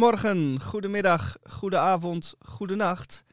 [0.00, 3.24] Goedemorgen, goedemiddag, goedenavond, goedenacht.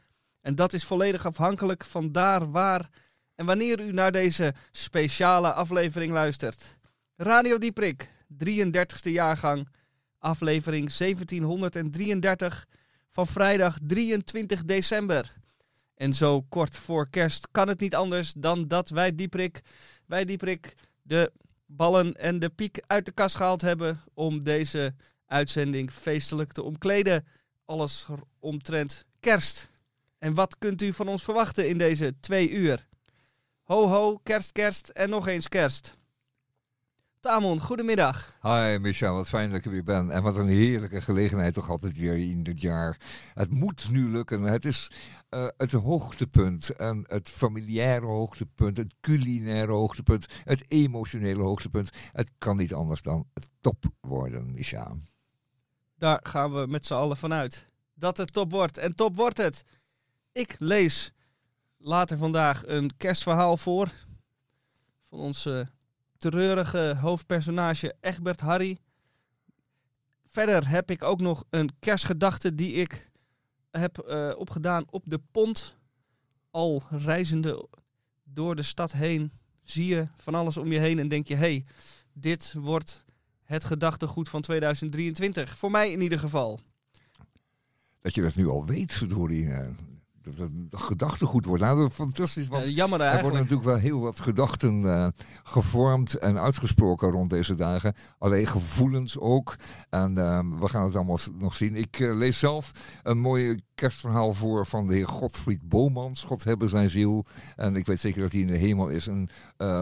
[0.41, 2.89] En dat is volledig afhankelijk van daar, waar
[3.35, 6.77] en wanneer u naar deze speciale aflevering luistert.
[7.15, 8.09] Radio Dieprik,
[8.43, 9.67] 33e jaargang,
[10.19, 12.67] aflevering 1733
[13.11, 15.33] van vrijdag 23 december.
[15.95, 19.61] En zo kort voor kerst kan het niet anders dan dat wij Dieprik,
[20.05, 21.31] wij Dieprik de
[21.65, 24.93] ballen en de piek uit de kast gehaald hebben om deze
[25.27, 27.25] uitzending feestelijk te omkleden.
[27.65, 28.07] Alles
[28.39, 29.69] omtrent kerst.
[30.17, 32.87] En wat kunt u van ons verwachten in deze twee uur?
[33.63, 35.97] Ho ho, kerst, kerst en nog eens kerst.
[37.19, 38.33] Tamon, goedemiddag.
[38.41, 40.11] Hi Michel, wat fijn dat ik er weer ben.
[40.11, 42.97] En wat een heerlijke gelegenheid toch altijd weer in dit jaar.
[43.33, 44.41] Het moet nu lukken.
[44.41, 44.91] Het is
[45.29, 51.89] uh, het hoogtepunt en het familiaire hoogtepunt, het culinaire hoogtepunt, het emotionele hoogtepunt.
[52.11, 53.27] Het kan niet anders dan
[53.61, 54.97] top worden, Michel.
[55.97, 57.67] Daar gaan we met z'n allen vanuit.
[57.93, 58.77] Dat het top wordt.
[58.77, 59.63] En top wordt het.
[60.31, 61.11] Ik lees
[61.77, 63.91] later vandaag een kerstverhaal voor.
[65.09, 65.69] Van onze
[66.17, 68.77] treurige hoofdpersonage Egbert Harry.
[70.27, 73.11] Verder heb ik ook nog een kerstgedachte die ik
[73.71, 75.75] heb uh, opgedaan op de pont.
[76.51, 77.67] Al reizende
[78.23, 79.31] door de stad heen
[79.63, 81.65] zie je van alles om je heen en denk je: hé, hey,
[82.13, 83.05] dit wordt
[83.47, 85.57] het gedachtegoed van 2023.
[85.57, 86.59] Voor mij in ieder geval.
[88.01, 89.49] Dat je dat nu al weet, verdorie
[90.35, 91.63] dat het gedachtegoed wordt.
[91.63, 92.47] Nou, fantastisch.
[92.47, 95.07] Want jammer Er worden natuurlijk wel heel wat gedachten uh,
[95.43, 97.95] gevormd en uitgesproken rond deze dagen.
[98.17, 99.55] Alleen gevoelens ook.
[99.89, 101.75] En uh, we gaan het allemaal nog zien.
[101.75, 102.71] Ik uh, lees zelf
[103.03, 106.23] een mooi kerstverhaal voor van de heer Godfried Bomans.
[106.23, 107.25] God hebben zijn ziel.
[107.55, 109.29] En ik weet zeker dat hij in de hemel is en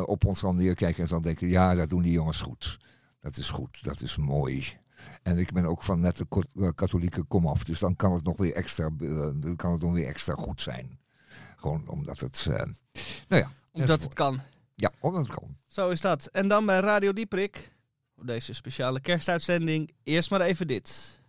[0.06, 2.78] op ons zal neerkijken en zal denken: ja, dat doen die jongens goed.
[3.26, 4.78] Dat is goed, dat is mooi.
[5.24, 6.26] En ik ben ook van net de
[6.56, 7.64] eh, katholieke komaf.
[7.64, 8.90] Dus dan kan het nog weer extra,
[9.36, 11.00] dan kan het nog weer extra goed zijn.
[11.56, 12.46] Gewoon omdat het.
[12.50, 12.56] Uh,
[13.28, 13.52] nou ja.
[13.72, 14.42] Omdat het kan.
[14.76, 15.56] Ja, omdat het kan.
[15.68, 16.26] Zo is dat.
[16.26, 17.72] En dan bij Radio Dieprik.
[18.16, 19.92] Op deze speciale kerstuitzending.
[20.04, 21.22] Eerst maar even dit.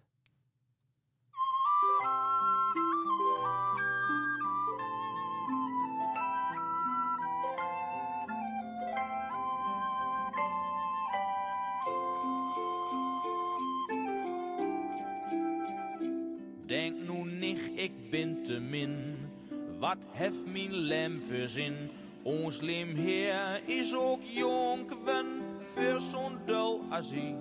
[19.97, 21.91] Wat heft mijn lem voor zin?
[22.23, 22.61] Ons
[22.97, 25.27] heer is ook jong, wen
[25.61, 27.37] voor zo'n dul azien.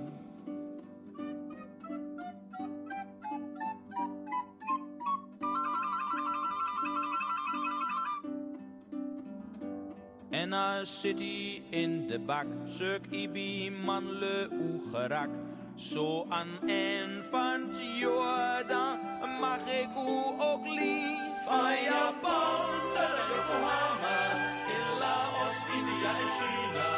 [10.30, 14.50] En als zit hij in de bak, suk ibi manle
[14.92, 15.30] gerak.
[15.76, 17.70] Zo aan en van
[18.00, 19.00] Jordan
[19.40, 21.25] mag ik u ook lief.
[21.46, 24.18] Japan tot Yokohama,
[24.66, 26.90] in Laos, India en China.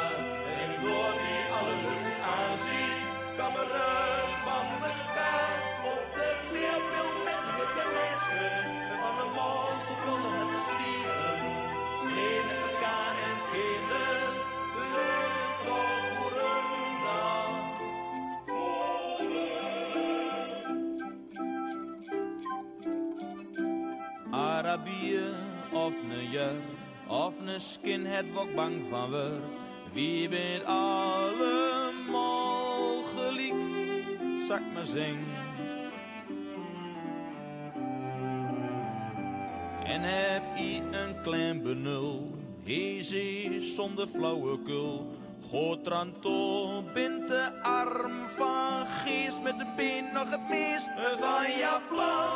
[0.60, 3.02] En door die alle lucht aanzien,
[25.72, 26.60] Of ne jur
[27.08, 29.40] of ne skinhead wok bang van wur.
[29.92, 31.82] Wie bent allemaal
[33.02, 33.54] gelijk,
[34.46, 35.18] zak maar zing.
[39.84, 42.34] En heb i een klein benul,
[42.64, 45.06] hezie zonder flauwekul.
[45.50, 50.90] Gotranto bent de arm van geest met de been nog het meest
[51.20, 52.27] van Japan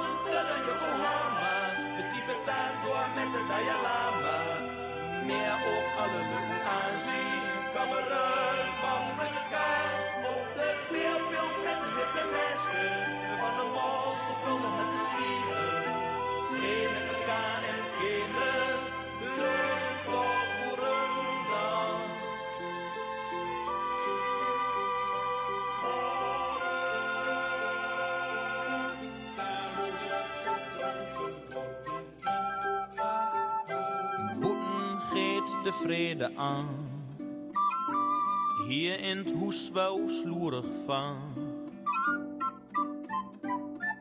[35.73, 36.69] de vrede aan.
[38.69, 41.17] Hier in het hoes wel sloerig van.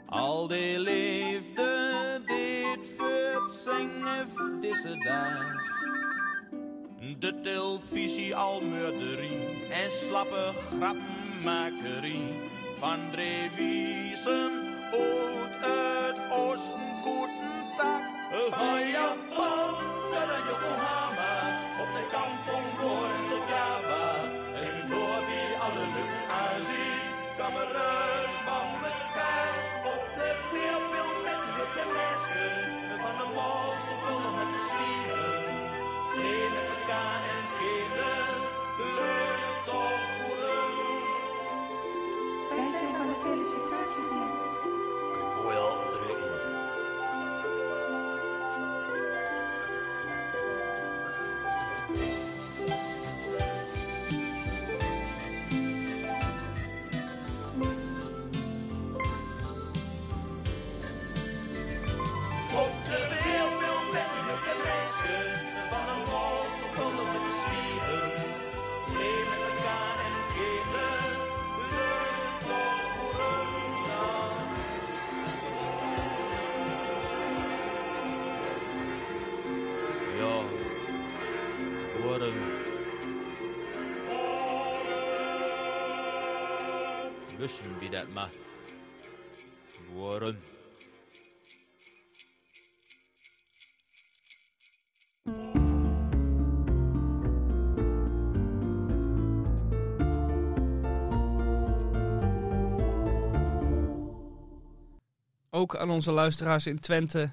[0.05, 4.27] Al die leefde dit het zingen
[4.61, 5.59] deze dag.
[7.19, 12.33] De televisie al murderie en slappe grappenmakerie
[12.79, 14.51] van Drewiesen
[14.91, 16.89] uit het oosten
[17.75, 18.01] Tag.
[18.49, 19.15] Ga
[105.49, 107.31] Ook aan onze luisteraars in Twente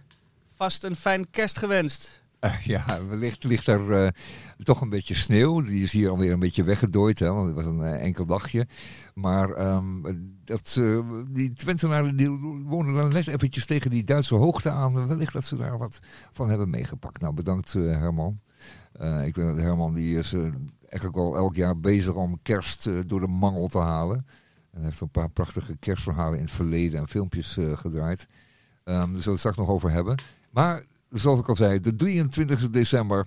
[0.55, 2.18] vast een fijn kerst gewenst.
[2.41, 4.11] Eh, ja, wellicht ligt er eh,
[4.59, 5.61] toch een beetje sneeuw.
[5.61, 8.67] Die is hier alweer een beetje weggedooid, hè, want het was een eh, enkel dagje.
[9.15, 10.03] Maar ehm,
[10.45, 10.81] dat,
[11.31, 12.31] die Twentenaren die
[12.65, 15.07] wonen dan net eventjes tegen die Duitse hoogte aan.
[15.07, 16.01] Wellicht dat ze daar wat
[16.33, 17.21] van hebben meegepakt.
[17.21, 18.41] Nou, bedankt Herman.
[19.25, 20.35] Ik dat Herman die is
[20.89, 24.27] eigenlijk al elk jaar bezig om kerst door de mangel te halen.
[24.71, 28.27] En heeft een paar prachtige kerstverhalen in het verleden en filmpjes gedraaid.
[28.85, 30.15] Ehm daar zullen we het straks nog over hebben.
[30.51, 33.27] Maar zoals ik al zei, de 23 december.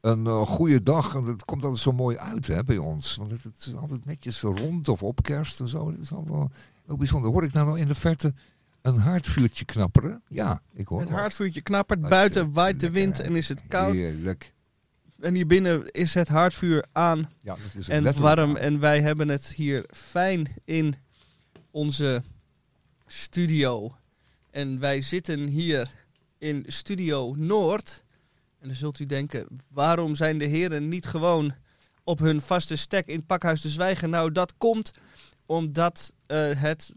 [0.00, 1.14] Een eh, goede dag.
[1.14, 3.16] En het komt altijd zo mooi uit hè, bij ons.
[3.16, 5.90] Want het, het is altijd netjes rond of op kerst en zo.
[5.90, 6.50] Dat is al wel
[6.86, 7.30] heel bijzonder.
[7.30, 8.34] Hoor ik nou nog in de verte
[8.82, 10.22] een haardvuurtje knapperen?
[10.28, 11.18] Ja, ik hoor Het wat.
[11.18, 13.96] haardvuurtje knappert, buiten waait de wind en is het koud.
[13.98, 14.52] Heerlijk.
[15.20, 18.50] En hier binnen is het haardvuur aan Ja, dat is en warm.
[18.50, 18.58] aan.
[18.58, 20.94] En wij hebben het hier fijn in
[21.70, 22.22] onze
[23.06, 23.94] studio.
[24.50, 25.90] En wij zitten hier
[26.44, 28.04] in Studio Noord.
[28.60, 31.54] En dan zult u denken, waarom zijn de heren niet gewoon
[32.02, 34.08] op hun vaste stek in Pakhuis de Zwijger?
[34.08, 34.92] Nou, dat komt
[35.46, 36.94] omdat eh, het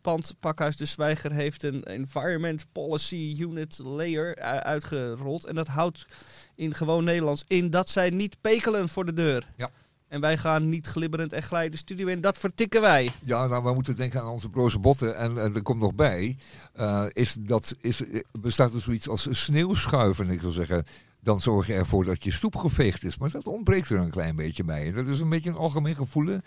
[0.00, 5.44] pand Pakhuis de Zwijger heeft een Environment Policy Unit Layer uitgerold.
[5.44, 6.06] En dat houdt
[6.54, 9.48] in gewoon Nederlands in dat zij niet pekelen voor de deur.
[9.56, 9.70] Ja.
[10.10, 12.20] En wij gaan niet glibberend en glijden de studio in.
[12.20, 13.10] Dat vertikken wij.
[13.24, 15.16] Ja, nou, we moeten denken aan onze broze botten.
[15.16, 16.36] En, en er komt nog bij,
[16.72, 20.30] eh, is dat, is, eh, bestaat er zoiets als sneeuwschuiven.
[20.30, 20.84] Ik wil zeggen,
[21.20, 23.18] dan zorg je ervoor dat je stoep geveegd is.
[23.18, 24.92] Maar dat ontbreekt er een klein beetje bij.
[24.92, 26.26] Dat is een beetje een algemeen gevoel.
[26.26, 26.38] hè.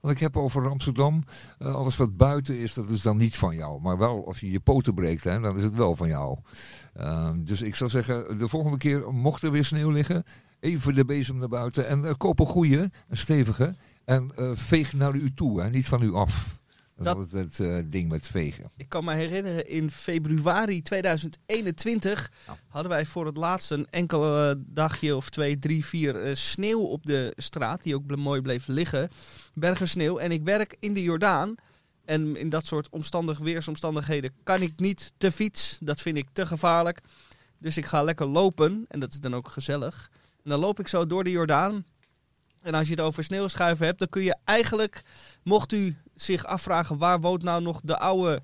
[0.00, 1.24] Want ik heb over Amsterdam,
[1.58, 3.80] eh, alles wat buiten is, dat is dan niet van jou.
[3.80, 6.38] Maar wel, als je je poten breekt, hè, dan is het wel van jou.
[7.36, 10.24] Dus ik zou zeggen, de volgende keer mocht er weer sneeuw liggen,
[10.62, 11.86] even de bezem naar buiten.
[11.88, 13.74] En eh, koop een goede, een stevige.
[14.04, 16.60] En eh, veeg naar u toe, hè, niet van u af.
[16.96, 18.70] Dat, Dat- is altijd het eh, ding met vegen.
[18.76, 22.56] Ik kan me herinneren, in februari 2021 Ja.
[22.68, 27.06] hadden wij voor het laatst een enkel eh, dagje of twee, drie, vier sneeuw op
[27.06, 27.82] de straat.
[27.82, 29.10] Die ook mooi bleef liggen.
[29.54, 30.18] Bergen sneeuw.
[30.18, 31.54] En ik werk in de Jordaan.
[32.04, 35.78] En in dat soort omstandig weersomstandigheden kan ik niet te fiets.
[35.80, 37.00] Dat vind ik te gevaarlijk.
[37.58, 38.84] Dus ik ga lekker lopen.
[38.88, 40.10] En dat is dan ook gezellig.
[40.44, 41.84] En dan loop ik zo door de Jordaan.
[42.62, 45.02] En als je het over sneeuwschuiven hebt, dan kun je eigenlijk,
[45.42, 48.42] mocht u zich afvragen waar woont nou nog de oude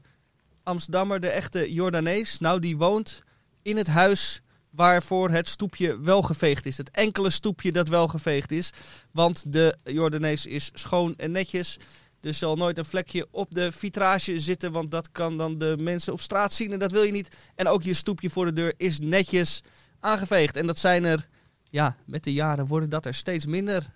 [0.62, 2.38] Amsterdammer, de echte Jordanees.
[2.38, 3.22] Nou, die woont
[3.62, 6.76] in het huis waarvoor het stoepje wel geveegd is.
[6.76, 8.72] Het enkele stoepje dat wel geveegd is.
[9.10, 11.78] Want de Jordanees is schoon en netjes.
[12.20, 16.12] Er zal nooit een vlekje op de vitrage zitten, want dat kan dan de mensen
[16.12, 17.36] op straat zien en dat wil je niet.
[17.54, 19.62] En ook je stoepje voor de deur is netjes
[20.00, 20.56] aangeveegd.
[20.56, 21.28] En dat zijn er,
[21.70, 23.90] ja, met de jaren worden dat er steeds minder.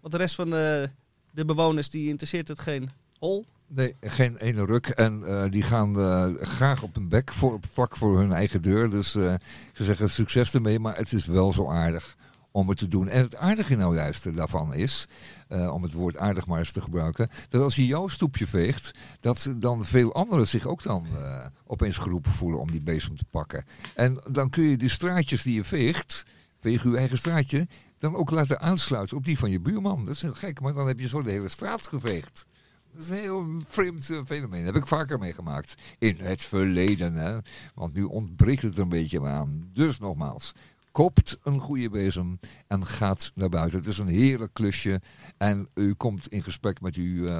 [0.00, 0.90] Want de rest van de,
[1.30, 3.44] de bewoners, die interesseert het geen hol.
[3.66, 4.86] Nee, geen ene ruk.
[4.86, 8.90] En eh, die gaan eh, graag op hun bek, voor, vlak voor hun eigen deur.
[8.90, 9.34] Dus eh
[9.72, 12.16] ze zeggen succes ermee, maar het is wel zo aardig
[12.50, 13.08] om het te doen.
[13.08, 15.08] En het aardige nou juist daarvan is,
[15.48, 18.90] eh, om het woord aardig maar eens te gebruiken, dat als je jouw stoepje veegt,
[19.20, 23.24] dat dan veel anderen zich ook dan eh, opeens geroepen voelen om die bezem te
[23.30, 23.64] pakken.
[23.94, 26.24] En dan kun je die straatjes die je veegt,
[26.58, 27.66] veeg je eigen straatje,
[27.98, 30.04] dan ook laten aansluiten op die van je buurman.
[30.04, 32.46] Dat is heel gek, maar dan heb je zo de hele straat geveegd.
[32.92, 34.64] Dat is een heel vreemd eh, fenomeen.
[34.64, 35.74] Dat heb ik vaker meegemaakt.
[35.98, 37.38] In het verleden, hè.
[37.74, 39.70] Want nu ontbreekt het een beetje aan.
[39.72, 40.52] Dus nogmaals,
[40.92, 43.78] koopt een goede bezem en gaat naar buiten.
[43.78, 45.00] Het is een heerlijk klusje.
[45.36, 47.38] En u komt in gesprek met uw eh,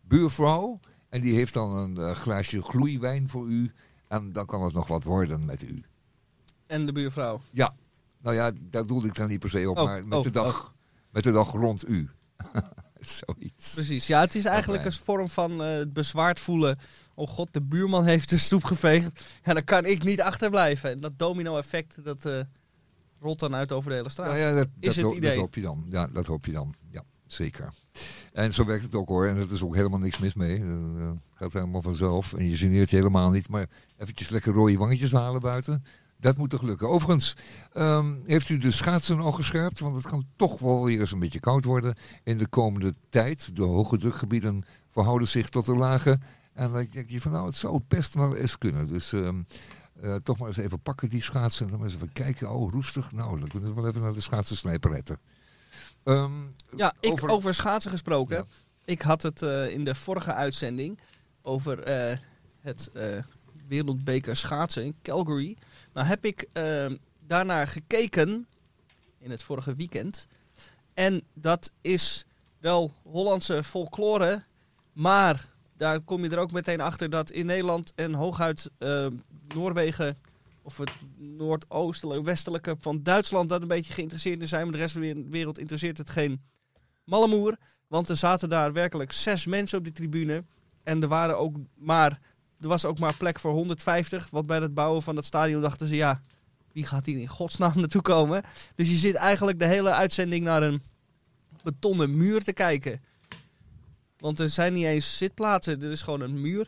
[0.00, 0.80] buurvrouw.
[1.08, 3.72] En die heeft dan een eh, glaasje gloeiwijn voor u.
[4.08, 5.82] En dan kan het nog wat worden met u.
[6.66, 7.40] En de buurvrouw.
[8.22, 9.78] Nou ja, daar doelde ik dan niet per se op.
[9.78, 10.74] Oh, maar met, oh, de dag,
[11.10, 12.10] met de dag rond u.
[13.00, 13.74] Zoiets.
[13.74, 14.06] Precies.
[14.06, 16.78] Ja, het is eigenlijk een vorm van het bezwaard voelen.
[17.14, 19.24] Oh god, de buurman heeft de stoep geveegd.
[19.44, 20.90] Ja, dan kan ik niet achterblijven.
[20.90, 22.40] En dat domino-effect, dat eh,
[23.20, 24.26] rolt dan uit over de hele straat.
[24.26, 25.30] Nou ja, dat, Is dat, het ho- idee.
[25.30, 25.86] dat hoop je dan.
[25.88, 26.74] Ja, dat hoop je dan.
[26.90, 27.68] Ja, zeker.
[28.32, 29.26] En zo werkt het ook hoor.
[29.26, 30.58] En er is ook helemaal niks mis mee.
[30.58, 32.32] Dat eh, gaat helemaal vanzelf.
[32.34, 33.48] En je geneert je helemaal niet.
[33.48, 35.84] Maar eventjes lekker rode wangetjes halen buiten.
[36.20, 36.88] Dat moet toch lukken.
[36.88, 37.36] Overigens,
[37.72, 39.80] ehm, heeft u de schaatsen al gescherpt?
[39.80, 43.56] Want het kan toch wel weer eens een beetje koud worden in de komende tijd.
[43.56, 46.18] De hoge drukgebieden verhouden zich tot de lage.
[46.52, 48.88] En dan denk je van nou, het zou best wel eens kunnen.
[48.88, 49.42] Dus ehm,
[50.00, 51.64] eh, toch maar eens even pakken die schaatsen.
[51.64, 52.50] En dan maar eens even kijken.
[52.50, 53.12] Oh, roestig.
[53.12, 55.18] Nou, dan kunnen we wel even naar de schaatsensnijperetten.
[56.04, 56.32] Ehm,
[56.76, 58.36] Ja, ik over- over, schaatsen gesproken.
[58.36, 58.44] Ja.
[58.84, 60.98] Ik had het eh, in de vorige uitzending
[61.42, 62.16] over eh,
[62.60, 62.90] het
[63.70, 65.56] wereldbeker schaatsen in Calgary.
[65.92, 66.86] Nou heb ik eh,
[67.26, 68.46] daarnaar gekeken
[69.18, 70.26] in het vorige weekend.
[70.94, 72.24] En dat is
[72.58, 74.44] wel Hollandse folklore,
[74.92, 79.06] maar daar kom je er ook meteen achter dat in Nederland en hooguit eh,
[79.54, 80.18] Noorwegen
[80.62, 84.62] of het noordoostelijke, westelijke van Duitsland dat een beetje geïnteresseerd in zijn.
[84.62, 86.42] Maar de rest van de wereld interesseert het geen
[87.04, 87.56] mallemoer.
[87.86, 90.42] Want er zaten daar werkelijk zes mensen op die tribune.
[90.82, 92.20] En er, waren ook maar,
[92.60, 94.30] er was ook maar plek voor 150.
[94.30, 96.20] Want bij het bouwen van dat stadion dachten ze, ja,
[96.72, 98.42] wie gaat hier in godsnaam naartoe komen?
[98.74, 100.82] Dus je zit eigenlijk de hele uitzending naar een
[101.62, 103.02] betonnen muur te kijken.
[104.18, 106.66] Want er zijn niet eens zitplaatsen, er is gewoon een muur.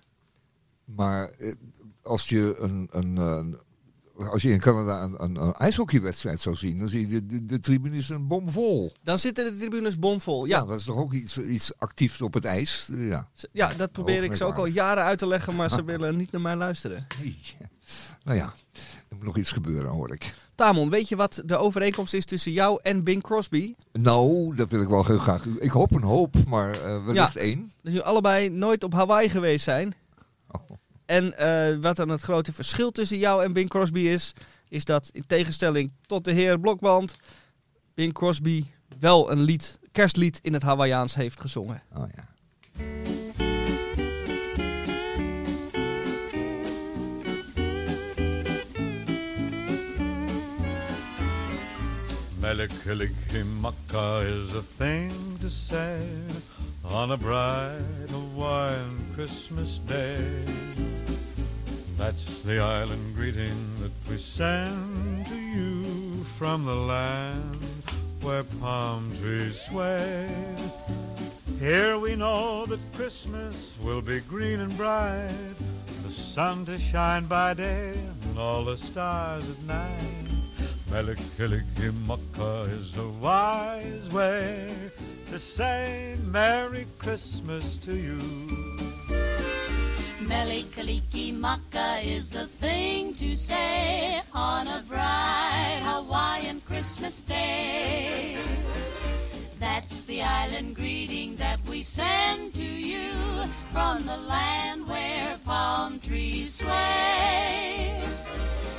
[0.85, 1.55] Maar eh,
[2.03, 3.59] als je een, een, eh,
[4.17, 7.45] als je in Canada een, een, een ijshockeywedstrijd zou zien, dan zie je de, de,
[7.45, 8.93] de tribunes een bomvol.
[9.03, 10.45] Dan zitten de tribunes bomvol.
[10.45, 12.89] Ja, Ja, dat is toch ook iets, iets actiefs op het ijs?
[12.93, 13.29] Eh, Ja.
[13.53, 16.33] ja dat probeer ik ze ook al jaren uit te leggen, maar ze willen niet
[16.33, 17.07] naar mij luisteren.
[18.25, 18.53] Nou ja,
[19.09, 20.35] er moet nog iets gebeuren, hoor ik.
[20.55, 23.75] Tamon, weet je wat de overeenkomst is tussen jou en Bing Crosby?
[23.93, 25.45] Nou, dat wil ik wel heel graag.
[25.47, 27.61] Ik hoop een hoop, maar eh wellicht één.
[27.61, 29.95] Dat jullie allebei nooit op Hawaii geweest zijn.
[30.51, 30.71] Oh.
[31.13, 34.33] En eh, wat dan het grote verschil tussen jou en Bing Crosby is,
[34.69, 37.17] is dat in tegenstelling tot de heer Blokband,
[37.95, 38.65] Bing Crosby
[38.99, 41.83] wel een lied, kerstlied in het Hawaiiaans heeft gezongen.
[41.95, 42.31] Oh ja.
[52.39, 56.01] Melikilikimaka is a thing to say
[56.83, 60.45] on a bright Hawaiian Christmas day.
[62.13, 67.57] That's the island greeting that we send to you from the land
[68.21, 70.29] where palm trees sway.
[71.59, 75.55] Here we know that Christmas will be green and bright,
[76.05, 80.29] the sun to shine by day and all the stars at night.
[80.91, 84.71] Melikilikimaka is a wise way
[85.29, 88.92] to say Merry Christmas to you.
[90.33, 98.39] Melikaliki Maka is a thing to say on a bright Hawaiian Christmas day.
[99.61, 103.13] That's the island greeting that we send to you
[103.73, 108.01] from the land where palm trees sway.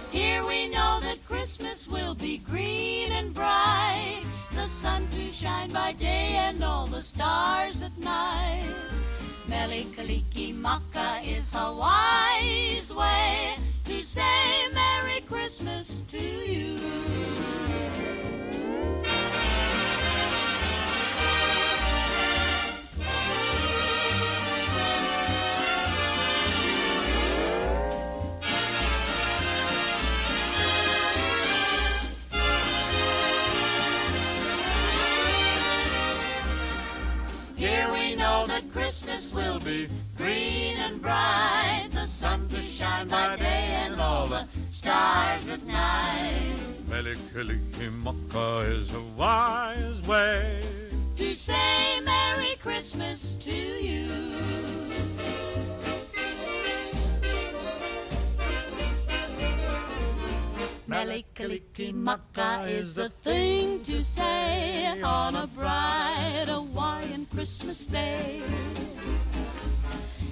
[0.10, 5.92] Here we know that Christmas will be green and bright, the sun to shine by
[5.92, 8.64] day and all the stars at night.
[9.54, 13.56] Melikaliki Maka is Hawaii's way
[13.86, 16.80] to say Merry Christmas to you.
[38.94, 44.46] Christmas will be green and bright, the sun to shine by day and all the
[44.72, 46.54] stars at night.
[46.88, 50.62] Melikilikimaka is a wise way.
[51.16, 54.93] To say Merry Christmas to you.
[60.94, 68.42] Melikilikimaka is the thing to say on a bright Hawaiian Christmas Christmas Day.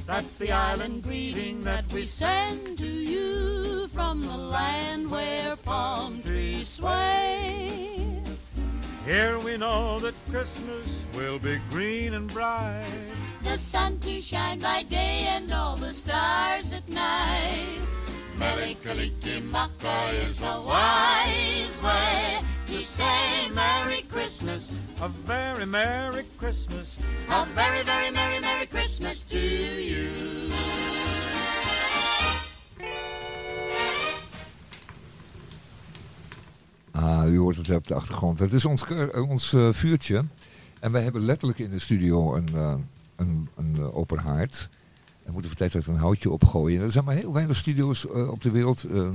[0.06, 6.68] That's the island greeting that we send to you from the land where palm trees
[6.68, 8.22] sway.
[9.04, 12.86] Here we know that Christmas will be green and bright.
[13.44, 18.01] The sun to shine by day and all the stars at night.
[18.42, 24.96] Melikalikimaka is a wise way to say Merry Christmas.
[25.00, 26.98] A very Merry Christmas.
[27.30, 30.50] A very, very Merry, Merry Christmas to you.
[36.92, 38.40] Ah, u hoort het op de achtergrond.
[38.40, 40.22] Het is ons, eh, ons eh, vuurtje.
[40.80, 42.76] En wij hebben letterlijk in de studio een, eh,
[43.16, 44.70] een, een open haard.
[45.32, 46.82] We moeten van tijd een houtje opgooien.
[46.82, 49.10] Er zijn maar heel weinig studio's eh, op de wereld eh,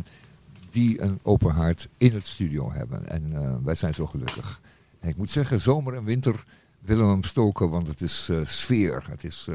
[0.71, 3.09] die een open haard in het studio hebben.
[3.09, 4.61] En eh, wij zijn zo gelukkig.
[5.01, 6.45] En ik moet zeggen, zomer en winter
[6.79, 9.07] willen we hem stoken, want het is sfeer.
[9.09, 9.49] Het is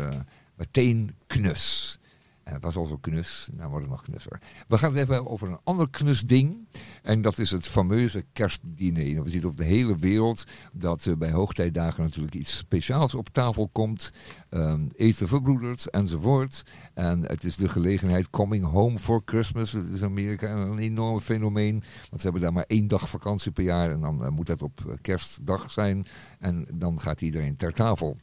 [0.55, 1.99] meteen knus.
[2.43, 4.41] En het was al knus, nou wordt het nog knusser.
[4.67, 6.67] We gaan het hebben over een ander knusding.
[7.01, 9.23] En dat is het fameuze kerstdiner.
[9.23, 13.69] We zien over de hele wereld dat eh, bij hoogtijdagen natuurlijk iets speciaals op tafel
[13.71, 14.11] komt.
[14.49, 16.63] Ehm, eten verbroederd enzovoort.
[16.93, 19.71] En het is de gelegenheid coming home for Christmas.
[19.71, 21.83] Het is in Amerika een enorm fenomeen.
[22.09, 23.91] Want ze hebben daar maar één dag vakantie per jaar.
[23.91, 26.05] En dan eh, moet dat op eh, kerstdag zijn.
[26.39, 28.17] En dan gaat iedereen ter tafel.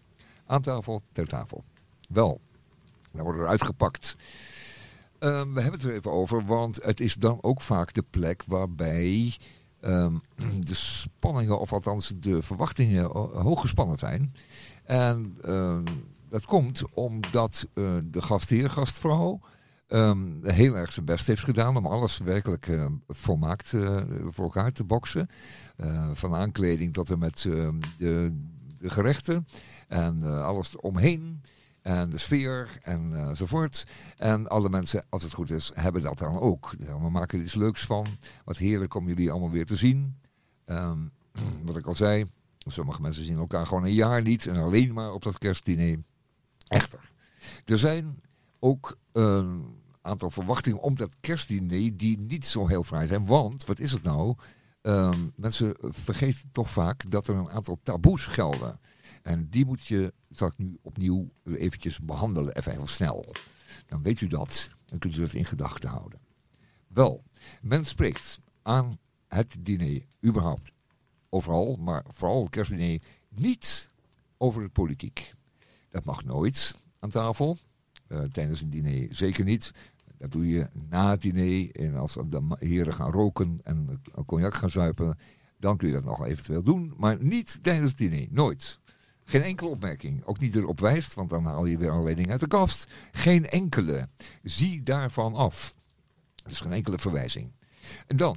[0.47, 1.65] Aan tafel, ter tafel.
[2.09, 2.41] Wel,
[3.19, 4.17] dan wordt er uitgepakt.
[5.19, 8.45] Ehm, we hebben het er even over, want het is dan ook vaak de plek
[8.47, 9.37] waarbij
[9.81, 10.15] ehm,
[10.61, 14.35] de spanningen, of althans de verwachtingen, ho- hoog gespannen zijn.
[14.85, 15.85] En ehm,
[16.29, 19.41] dat komt omdat eh, de gastheer, gastvrouw,
[20.43, 24.85] heel erg zijn best heeft gedaan om alles werkelijk eh, volmaakt eh, voor elkaar te
[24.85, 25.29] boksen.
[25.77, 28.33] Eh, van aankleding tot en met de, de
[28.83, 29.49] gerechten
[29.89, 31.43] en alles omheen.
[31.89, 32.95] En de sfeer eh,
[33.29, 33.87] enzovoort.
[34.17, 36.75] En alle mensen, als het goed is, hebben dat dan ook.
[36.79, 38.07] We maken er iets leuks van.
[38.45, 40.19] Wat heerlijk om jullie allemaal weer te zien.
[40.65, 40.99] Ehm,
[41.65, 42.25] wat ik al zei,
[42.59, 44.47] sommige mensen zien elkaar gewoon een jaar niet.
[44.47, 45.99] En alleen maar op dat kerstdiner.
[46.67, 47.13] Echter.
[47.65, 48.21] Er zijn
[48.59, 49.65] ook een
[50.03, 53.27] aantal verwachtingen om dat kerstdiner die niet zo heel fraai zijn.
[53.27, 54.35] Want, wat is het nou?
[54.81, 58.81] Ehm, mensen vergeten toch vaak dat er een aantal taboes gelden.
[59.29, 63.35] En die moet je, zal ik nu opnieuw eventjes behandelen, even heel snel.
[63.87, 64.71] Dan weet u dat.
[64.85, 66.21] Dan kunt u dat in gedachten houden.
[66.87, 67.23] Wel,
[67.63, 70.73] men spreekt aan het diner überhaupt
[71.29, 73.91] overal, maar vooral het kerstdiner, niet
[74.37, 75.31] over de politiek.
[75.91, 77.59] Dat mag nooit aan tafel.
[78.07, 79.73] Eh, tijdens een diner zeker niet.
[80.19, 81.71] Dat doe je na het diner.
[81.71, 85.19] En als de heren gaan roken en cognac gaan zuipen,
[85.59, 86.95] dan kun je dat nog eventueel doen.
[86.97, 88.27] Maar niet tijdens het diner.
[88.31, 88.81] Nooit.
[89.31, 90.25] Geen enkele opmerking.
[90.25, 92.87] Ook niet erop wijst, want dan haal je weer allerlei dingen uit de kast.
[93.13, 94.09] Geen enkele.
[94.43, 95.75] Zie daarvan af.
[96.45, 97.53] Dus geen enkele verwijzing.
[98.07, 98.37] En dan,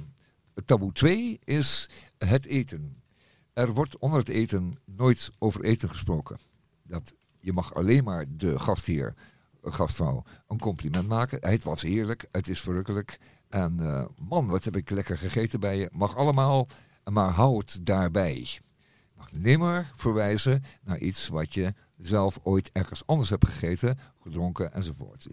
[0.64, 2.96] taboe 2 is het eten.
[3.52, 6.38] Er wordt onder het eten nooit over eten gesproken.
[6.82, 9.14] Dat, je mag alleen maar de gastheer,
[9.62, 11.50] gastvrouw, een compliment maken.
[11.50, 13.18] Het was heerlijk, het is verrukkelijk.
[13.48, 15.88] En eh, man, wat heb ik lekker gegeten bij je.
[15.92, 16.68] Mag allemaal,
[17.04, 18.60] maar hou het daarbij.
[19.32, 25.26] Nimmer verwijzen naar iets wat je zelf ooit ergens anders hebt gegeten, gedronken enzovoort.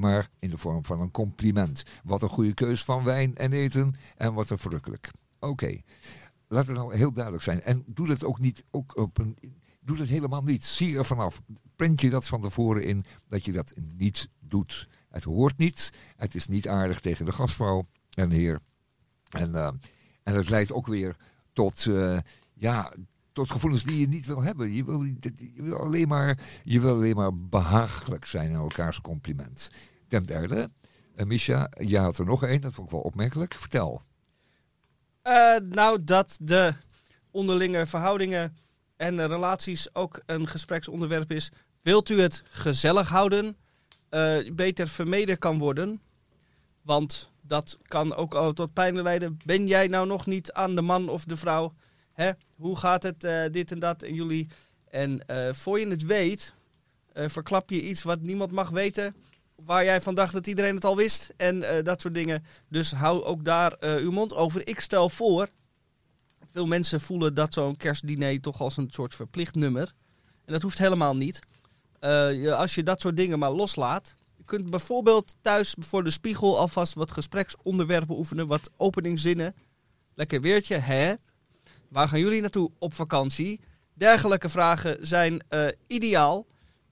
[0.00, 1.82] Maar in de vorm van een compliment.
[2.04, 5.10] Wat een goede keus van wijn en eten en wat een verrukkelijk.
[5.38, 5.80] Oké,
[6.48, 7.62] laat het nou heel duidelijk zijn.
[7.62, 9.38] En doe dat ook niet ook op een.
[9.80, 10.64] Doe dat helemaal niet.
[10.64, 11.40] Zie er vanaf.
[11.76, 14.88] Prent je dat van tevoren in dat je dat niet doet.
[15.08, 15.92] Het hoort niet.
[16.16, 18.60] Het is niet aardig tegen de gastvrouw en heer.
[19.28, 19.54] En,
[20.22, 21.16] en het leidt ook weer
[21.52, 22.18] tot, eh,
[22.52, 22.92] ja,
[23.32, 24.72] tot gevoelens die je niet wil hebben.
[24.72, 29.70] Je wil, je wil, alleen, maar, je wil alleen maar behagelijk zijn in elkaars compliment.
[30.08, 30.70] Ten derde,
[31.16, 32.60] uh, Misha, jij had er nog één.
[32.60, 33.54] Dat vond ik wel opmerkelijk.
[33.54, 34.02] Vertel.
[35.22, 36.74] Eh, nou, dat de
[37.30, 38.56] onderlinge verhoudingen
[38.96, 41.52] en eh, relaties ook een gespreksonderwerp is.
[41.82, 43.56] Wilt u het gezellig houden?
[44.12, 46.00] eh, beter vermeden kan worden.
[46.82, 49.38] Want dat kan ook al tot pijn leiden.
[49.44, 51.74] Ben jij nou nog niet aan de man of de vrouw?
[52.12, 52.30] Hè?
[52.56, 54.48] Hoe gaat het, eh, dit en dat en jullie?
[54.90, 56.54] En eh, voor je het weet,
[57.12, 59.14] eh, verklap je iets wat niemand mag weten.
[59.64, 61.32] Waar jij van dacht dat iedereen het al wist.
[61.36, 62.44] En dat soort dingen.
[62.68, 64.68] Dus hou ook daar uw mond over.
[64.68, 65.48] Ik stel voor,
[66.50, 69.92] veel mensen voelen dat zo'n kerstdiner toch als een soort verplicht nummer.
[70.44, 71.38] En dat hoeft helemaal niet.
[72.50, 74.14] Als je dat soort dingen maar loslaat.
[74.36, 78.46] Je kunt bijvoorbeeld thuis voor de spiegel alvast wat gespreksonderwerpen oefenen.
[78.46, 79.54] Wat openingszinnen.
[80.14, 81.14] Lekker weertje, hè?
[81.92, 83.60] Waar gaan jullie naartoe op vakantie?
[83.94, 86.46] Dergelijke vragen zijn eh, ideaal.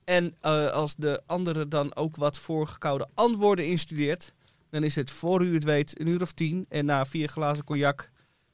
[0.05, 4.33] En eh, als de andere dan ook wat voorgekoude antwoorden instudeert,
[4.71, 6.67] dan is het voor u het weet een uur of tien.
[6.69, 8.11] En na vier glazen cognac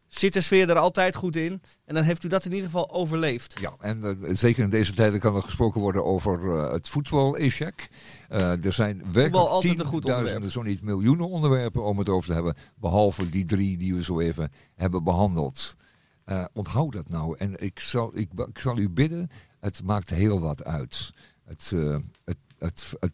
[0.06, 1.62] zit de sfeer er altijd goed in.
[1.84, 3.60] En dan heeft u dat in ieder geval overleefd.
[3.60, 7.88] Ja, en eh, zeker in deze tijden kan er gesproken worden over het voetbal-echec.
[8.28, 12.56] Er zijn werkelijk tienduizenden, zo niet miljoenen onderwerpen om het over te hebben.
[12.80, 15.76] Behalve die drie die we zo even hebben behandeld.
[16.26, 17.36] Eh, onthoud dat nou.
[17.38, 21.12] En ik zal, ik, ik zal u bidden, het maakt heel wat uit.
[21.44, 23.12] Het, eh, het, het,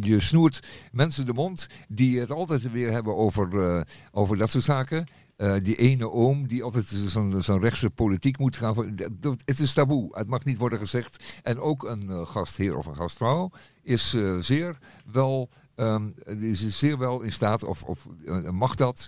[0.00, 3.80] je, snoert mensen de mond die het altijd weer hebben over, eh,
[4.12, 5.06] over dat soort zaken.
[5.62, 8.96] Die ene oom die altijd zo'n zo'n rechtse politiek moet gaan.
[9.44, 10.18] Het is taboe.
[10.18, 11.40] Het mag niet worden gezegd.
[11.42, 13.50] En ook een gastheer of een gastvrouw
[13.82, 14.78] is zeer
[15.12, 15.50] wel.
[15.74, 16.08] ehm,
[16.40, 18.08] is zeer wel in staat, of, of
[18.50, 19.06] mag dat,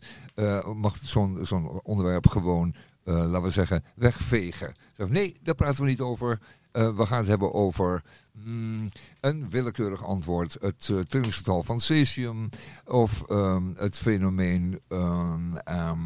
[0.74, 2.74] mag zo'n zo'n onderwerp gewoon,
[3.06, 4.72] laten we zeggen, wegvegen.
[4.92, 6.38] Zeg, nee, daar praten we niet over.
[6.76, 8.88] Eh, we gaan het hebben over mm,
[9.20, 10.56] een willekeurig antwoord.
[10.60, 12.48] Het uh, trillingsgetal van cesium.
[12.84, 16.00] Of ehm, het fenomeen, ehm, ehm,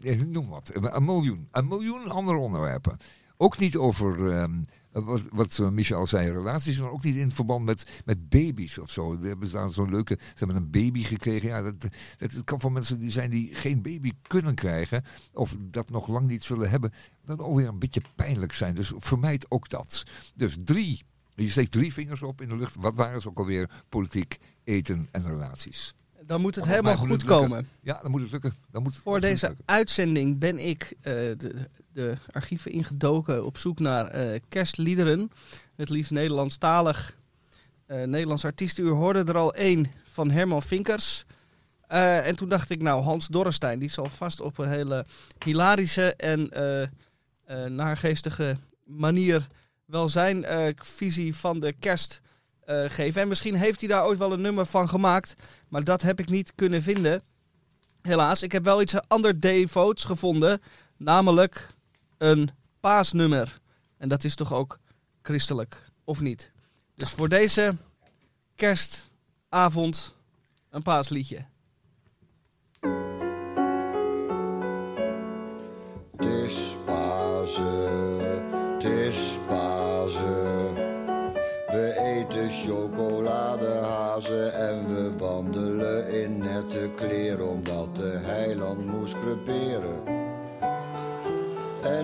[0.00, 1.48] eh, noem wat, een miljoen.
[1.50, 2.96] Een miljoen andere onderwerpen.
[3.36, 4.48] Ook niet over,
[4.92, 8.90] wat, wat eh, Michel zei, relaties, maar ook niet in verband met, met baby's of
[8.90, 9.18] zo.
[9.18, 11.48] We hebben daar zo'n leuke, ze hebben een baby gekregen.
[11.48, 15.90] Ja, dat, dat kan voor mensen die zijn die geen baby kunnen krijgen, of dat
[15.90, 16.92] nog lang niet zullen hebben,
[17.24, 18.74] dan alweer een beetje pijnlijk zijn.
[18.74, 20.02] Dus vermijd ook dat.
[20.34, 21.02] Dus drie,
[21.34, 22.76] je steekt drie vingers op in de lucht.
[22.76, 23.70] Wat waren ze ook alweer?
[23.88, 25.94] Politiek, eten en relaties.
[26.26, 27.68] Dan moet het helemaal goed komen.
[27.82, 28.54] Ja, dan moet het lukken.
[28.70, 29.64] Dan moet Voor deze lukken.
[29.66, 31.68] uitzending ben ik eh, de,
[32.00, 35.30] de archieven ingedoken op zoek naar eh, kerstliederen.
[35.76, 37.16] Het liefst Nederlandstalig.
[37.86, 38.84] Eh Nederlands artiesten.
[38.84, 41.24] U hoorde er al één van Herman Vinkers.
[41.86, 45.06] Eh, en toen dacht ik, nou, Hans Dorrestein, die zal vast op een hele
[45.44, 46.50] hilarische en
[47.74, 49.46] naargeestige manier
[49.84, 50.44] wel zijn
[50.76, 52.20] visie van de kerst
[52.86, 53.22] geven.
[53.22, 55.34] En misschien heeft hij daar ooit wel een nummer van gemaakt,
[55.68, 57.22] maar dat heb ik niet kunnen vinden.
[58.02, 60.60] Helaas, ik heb wel iets ander devotes gevonden,
[60.96, 61.68] namelijk
[62.20, 63.60] een paasnummer.
[63.96, 64.78] En dat is toch ook
[65.22, 66.52] christelijk, of niet?
[66.94, 67.76] Dus voor deze
[68.54, 70.14] kerstavond
[70.70, 71.44] een paasliedje.
[76.16, 78.42] Het is Pasen,
[78.74, 80.74] het is Pasen.
[81.66, 90.19] We eten chocoladehazen en we wandelen in nette kleren omdat de heiland moest creperen.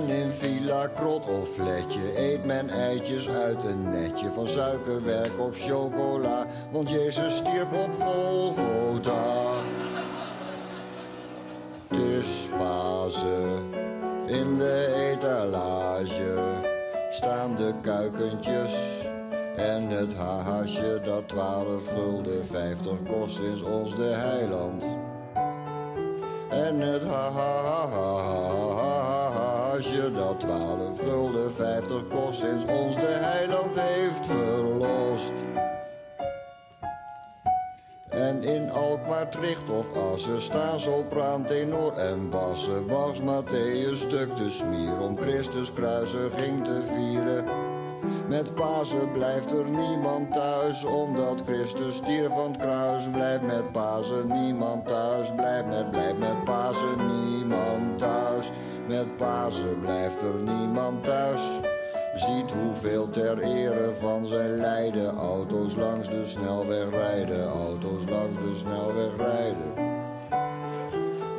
[0.08, 6.46] In Villa Krot of Fletje eet men eitjes uit een netje van suikerwerk of chocola,
[6.70, 9.52] want Jezus stierf op Golgotha.
[11.90, 13.64] Is Pasen.
[14.26, 16.34] In de etalage
[17.10, 18.74] staan de kuikentjes
[19.56, 24.82] en het haasje dat 12 gulden 50 kost is ons de heiland.
[26.50, 27.04] En het
[29.76, 35.32] dat 12 gulden 50 kost sinds ons de heiland heeft verlost.
[38.08, 42.86] En in Alkmaar, Tricht of Assen staan sopraan, tenor en bassen.
[42.86, 47.44] Was Matthäus stuk de smier om Christus kruisiging te vieren.
[48.28, 53.10] Met Pasen blijft er niemand thuis, omdat Christus stierf van het kruis.
[53.10, 58.52] Blijft met Pasen niemand thuis, blijft met, blijft met Pasen niemand thuis.
[58.88, 61.42] Met Pasen blijft er niemand thuis.
[62.14, 68.56] Ziet hoeveel ter ere van zijn lijden auto's langs de snelweg rijden, auto's langs de
[68.56, 69.72] snelweg rijden.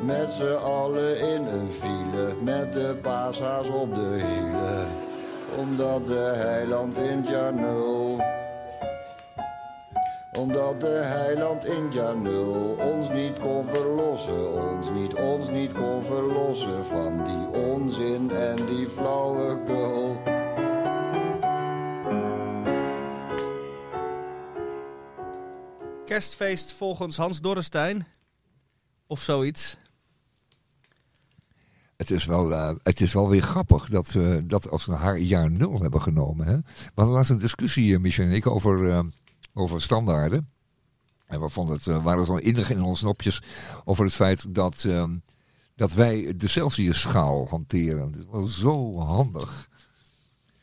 [0.02, 4.86] Met z'n allen in een file, met de paashaas op de hielen.
[5.58, 8.20] Omdat de heiland in het jaar nul,
[10.38, 15.72] omdat de heiland in het jaar nul ons niet kon verlossen, ons niet, ons niet
[15.72, 20.20] kon verlossen van die onzin en die flauwekul.
[26.04, 28.06] Kerstfeest volgens Hans Dorrestein.
[29.06, 29.76] Of zoiets.
[31.96, 35.18] Het is, wel, eh, het is wel weer grappig dat we dat als we haar
[35.18, 36.46] jaar nul hebben genomen.
[36.46, 36.56] Hè?
[36.56, 39.00] We hadden laatst een discussie, eh, Michel en ik, over, eh,
[39.58, 40.50] over standaarden.
[41.26, 43.42] En we vonden het, eh, waren zo innig in onze nopjes
[43.84, 45.04] over het feit dat, eh,
[45.76, 48.10] dat wij de Celsius-schaal hanteren.
[48.10, 49.68] Dat wel zo handig.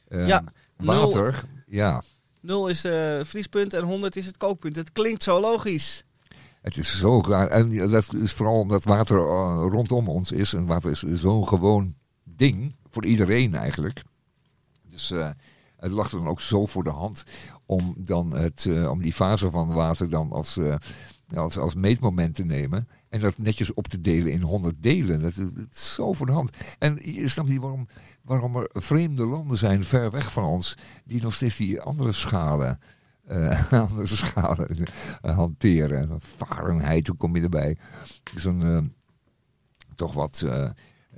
[0.08, 0.44] Eh, Ja,
[0.78, 2.02] Water, ja.
[2.42, 4.76] 0 is de vriespunt en 100 is het kookpunt.
[4.76, 6.04] Het klinkt zo logisch.
[6.62, 7.48] Het is zo raar.
[7.48, 10.54] En dat is vooral omdat water eh, rondom ons is.
[10.54, 12.76] En water is zo'n gewoon ding.
[12.90, 14.02] Voor iedereen eigenlijk.
[14.90, 15.30] Dus eh,
[15.78, 17.24] het lag dan ook zo voor de hand
[17.66, 20.76] om, dan het, eh, om die fase van water dan als, eh,
[21.36, 22.88] als, als meetmoment te nemen.
[23.10, 25.22] En dat netjes op te delen in 100 delen.
[25.22, 25.50] Dat is,
[25.96, 26.52] zo voor de hand.
[26.80, 27.88] En je snapt niet waarom,
[28.22, 30.78] waarom er vreemde landen zijn ver weg van ons.
[31.06, 32.80] die nog steeds die andere schalen.
[33.26, 34.84] eh, andere schalen
[35.22, 36.20] hanteren.
[36.22, 37.78] Fahrenheit, hoe kom je erbij?
[38.36, 38.94] Zo'n
[39.96, 40.46] toch wat,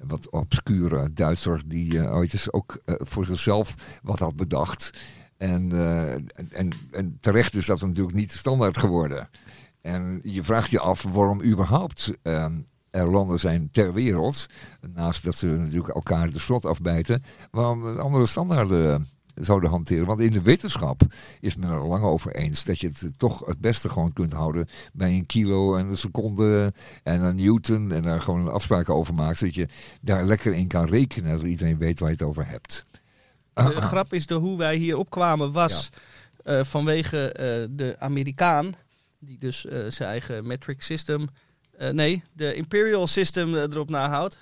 [0.03, 4.89] wat obscure Duitser die eh, ooit eens ook eh, voor zichzelf wat had bedacht.
[5.38, 9.29] En, eh, en, en, terecht is dat natuurlijk niet standaard geworden.
[9.81, 12.53] En je vraagt je af waarom überhaupt ehm,
[12.89, 14.45] er landen zijn ter wereld,
[14.93, 19.07] naast dat ze natuurlijk elkaar de slot afbijten, waarom andere standaarden
[19.39, 20.06] zouden hanteren.
[20.06, 21.02] Want in de wetenschap
[21.39, 24.67] is men er lang over eens dat je het toch het beste gewoon kunt houden
[24.93, 26.73] bij een kilo en een seconde
[27.04, 29.67] en een newton en daar gewoon afspraken over maakt, zodat je
[30.02, 32.86] daar lekker in kan rekenen, zodat iedereen weet waar je het over hebt.
[33.54, 35.89] De grap is de hoe wij hier opkwamen was
[36.43, 38.76] eh, vanwege eh, de Amerikaan,
[39.19, 41.28] die dus eh, zijn eigen metric system,
[41.91, 44.38] nee, de imperial system erop nahoudt.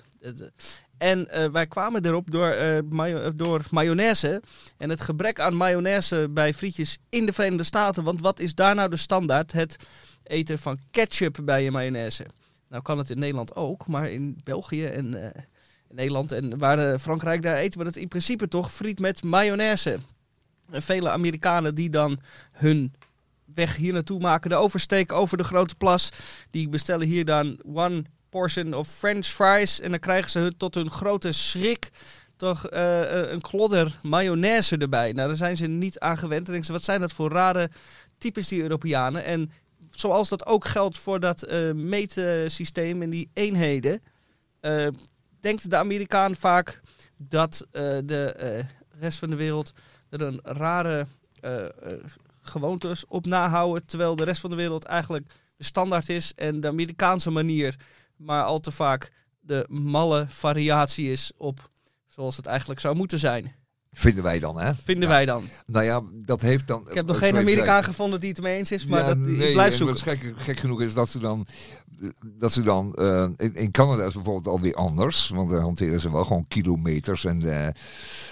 [0.98, 4.42] En eh, wij kwamen erop door, eh, eh, door mayonaise.
[4.76, 8.04] En het gebrek aan mayonaise bij frietjes in de Verenigde Staten.
[8.04, 9.52] Want wat is daar nou de standaard?
[9.52, 9.76] Het
[10.22, 12.26] eten van ketchup bij je mayonaise.
[12.68, 15.42] Nou kan het in Nederland ook, maar in België en eh,
[15.90, 19.98] Nederland en waar Frankrijk, daar eten we het in principe toch friet met mayonaise.
[20.70, 22.18] En vele Amerikanen die dan
[22.52, 22.94] hun
[23.54, 26.12] weg hier naartoe maken, de oversteek over de grote plas,
[26.50, 28.04] die bestellen hier dan one
[28.36, 31.90] portion of French fries en dan krijgen ze hun, tot hun grote schrik
[32.36, 35.12] toch eh, eh, een klodder mayonaise erbij.
[35.12, 36.44] Nou, daar zijn ze niet aan gewend.
[36.44, 37.70] Dan denken ze, wat zijn dat voor rare
[38.18, 39.24] types die Europeanen?
[39.24, 39.50] En
[39.90, 44.02] zoals dat ook geldt voor dat meetsysteem en die eenheden,
[44.60, 44.86] eh,
[45.40, 46.80] denkt de Amerikaan vaak
[47.16, 48.64] dat de
[49.00, 49.72] rest van de wereld
[50.10, 51.06] er een rare
[52.40, 56.68] gewoontes op nahouden, terwijl de rest van de wereld eigenlijk de standaard is en de
[56.68, 57.76] Amerikaanse manier
[58.16, 61.70] maar al te vaak de malle variatie is op
[62.06, 63.54] zoals het eigenlijk zou moeten zijn.
[63.92, 64.74] Vinden wij dan, hè?
[64.74, 65.14] Vinden Ja.
[65.14, 65.48] wij dan.
[65.66, 66.88] Nou ja, dat heeft dan...
[66.88, 69.46] Ik heb nog geen Amerikaan gevonden die het ermee eens is, maar Ja, dat, nee,
[69.48, 69.94] ik blijf en zoeken.
[69.94, 71.46] Wat gek, gek genoeg is dat ze dan.
[72.24, 75.28] Dat ze dan eh, in, Canada is bijvoorbeeld alweer anders.
[75.28, 77.24] Want daar hanteren ze wel gewoon kilometers.
[77.24, 77.66] En, eh,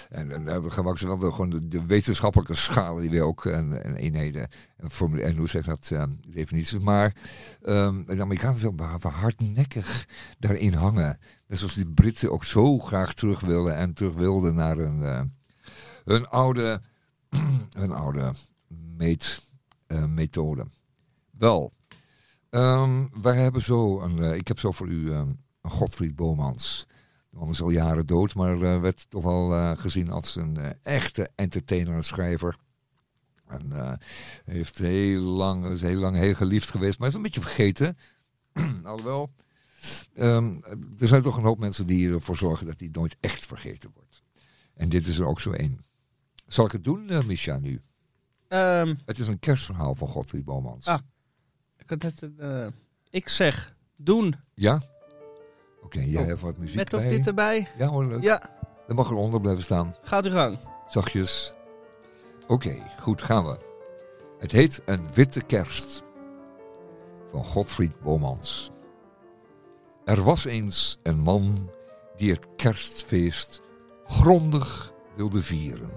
[0.09, 3.45] en, en daar gebruiken ze wel gewoon de, wetenschappelijke schalen die ook.
[3.45, 4.47] En, en eenheden.
[4.77, 5.89] En, formule, en hoe zeg dat?
[5.91, 6.79] eh, definities.
[6.79, 7.15] Maar
[7.61, 10.07] ehm, de Amerikanen zijn hardnekkig
[10.39, 11.19] daarin hangen.
[11.47, 13.75] Net zoals die Britten ook zo graag terug willen.
[13.75, 15.21] En terug wilden naar eh,
[16.05, 16.81] hun oude.
[17.79, 18.33] hun oude
[18.97, 19.51] meet,
[19.87, 20.65] eh, methode.
[21.31, 21.73] Wel,
[22.55, 25.29] ehm, wij hebben zo een, eh, ik heb zo voor u ehm,
[25.61, 26.85] een Godfried Bomans.
[27.29, 30.57] De man is al jaren dood, maar eh, werd toch wel eh, gezien als een
[30.81, 32.57] echte entertainer en schrijver.
[33.47, 33.99] En
[34.45, 37.97] heeft heel lang, is heel lang heel geliefd geweest, maar is een beetje vergeten.
[38.83, 39.29] Alhoewel,
[40.13, 40.55] ehm,
[40.99, 44.23] er zijn toch een hoop mensen die ervoor zorgen dat hij nooit echt vergeten wordt.
[44.73, 45.81] En dit is er ook zo één.
[46.47, 47.81] Zal ik het doen, Misha, nu?
[49.05, 50.85] Het is een kerstverhaal van Godfried Bomans.
[50.85, 50.99] Ah.
[51.87, 52.65] Ik, had net, eh,
[53.09, 54.81] ik zeg, doen Ja?
[55.81, 57.09] Oké, jij Oh, hebt wat muziek met of bij.
[57.09, 57.67] dit erbij.
[57.77, 58.23] Ja hoor, leuk.
[58.23, 58.49] Ja,
[58.87, 59.95] Dan mag eronder blijven staan.
[60.01, 60.57] gaat uw gang.
[60.87, 61.53] Zachtjes.
[62.47, 63.57] Oké, goed, gaan we.
[64.39, 66.03] Het heet Een Witte Kerst.
[67.31, 68.71] Van Godfried Bomans.
[70.05, 71.69] Er was eens een man
[72.15, 73.61] die het kerstfeest
[74.05, 75.89] grondig wilde vieren.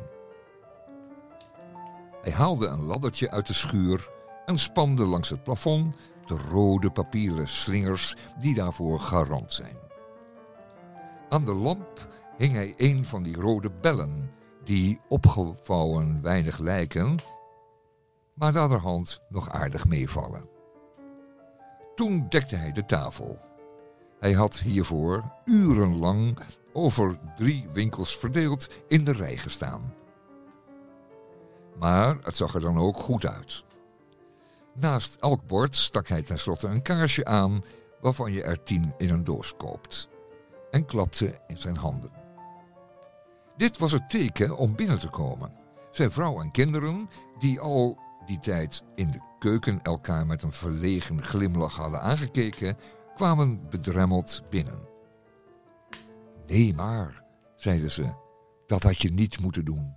[2.22, 4.08] Hij haalde een laddertje uit de schuur
[4.48, 9.76] en spande langs het plafond de rode papieren slingers die daarvoor garant zijn.
[11.28, 12.06] Aan de lamp
[12.36, 14.30] hing hij een van die rode bellen,
[14.64, 17.16] die opgevouwen weinig lijken,
[18.34, 20.48] maar naderhand nog aardig meevallen.
[21.94, 23.38] Toen dekte hij de tafel.
[24.20, 26.38] Hij had hiervoor urenlang
[26.72, 29.94] over drie winkels verdeeld in de rij gestaan.
[31.78, 33.66] Maar het zag er dan ook goed uit.
[34.80, 37.62] Naast elk bord stak hij tenslotte een kaarsje aan
[38.00, 40.08] waarvan je er tien in een doos koopt
[40.70, 42.10] en klapte in zijn handen.
[43.56, 45.52] Dit was het teken om binnen te komen.
[45.90, 51.22] Zijn vrouw en kinderen, die al die tijd in de keuken elkaar met een verlegen
[51.22, 52.76] glimlach hadden aangekeken,
[53.14, 54.78] kwamen bedremmeld binnen.
[56.46, 57.22] Nee, maar,
[57.56, 58.14] zeiden ze,
[58.66, 59.94] dat had je niet moeten doen.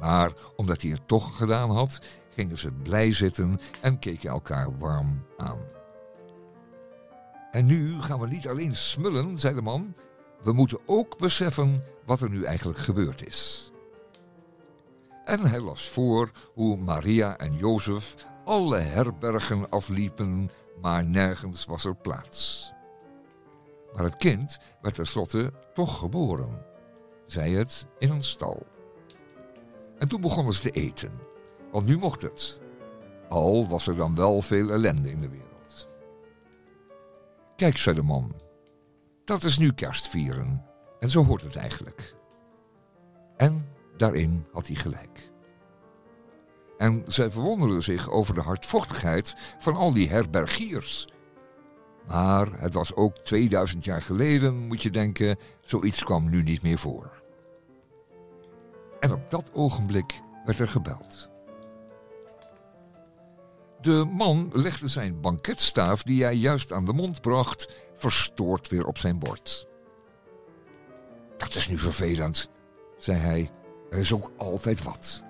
[0.00, 2.00] Maar omdat hij het toch gedaan had,
[2.36, 5.58] gingen ze blij zitten en keken elkaar warm aan.
[7.50, 9.94] En nu gaan we niet alleen smullen, zei de man,
[10.42, 13.70] we moeten ook beseffen wat er nu eigenlijk gebeurd is.
[15.24, 21.96] En hij las voor hoe Maria en Jozef alle herbergen afliepen, maar nergens was er
[21.96, 22.72] plaats.
[23.94, 26.66] Maar het kind werd tenslotte toch geboren,
[27.26, 28.66] zij het in een stal.
[29.98, 31.12] En toen begonnen ze te eten,
[31.70, 32.62] want nu mocht het.
[33.28, 35.96] Al was er dan wel veel ellende in de wereld.
[37.56, 38.34] Kijk, zei de man,
[39.24, 40.64] dat is nu kerstvieren.
[40.98, 42.14] En zo hoort het eigenlijk.
[43.36, 45.30] En daarin had hij gelijk.
[46.78, 51.08] En zij verwonderden zich over de hardvochtigheid van al die herbergiers.
[52.06, 56.78] Maar het was ook 2000 jaar geleden, moet je denken, zoiets kwam nu niet meer
[56.78, 57.22] voor.
[59.00, 61.30] En op dat ogenblik werd er gebeld.
[63.86, 68.98] De man legde zijn banketstaaf, die hij juist aan de mond bracht, verstoord weer op
[68.98, 69.66] zijn bord.
[71.36, 72.50] Dat is nu vervelend,
[72.98, 73.50] zei hij.
[73.90, 75.24] Er is ook altijd wat.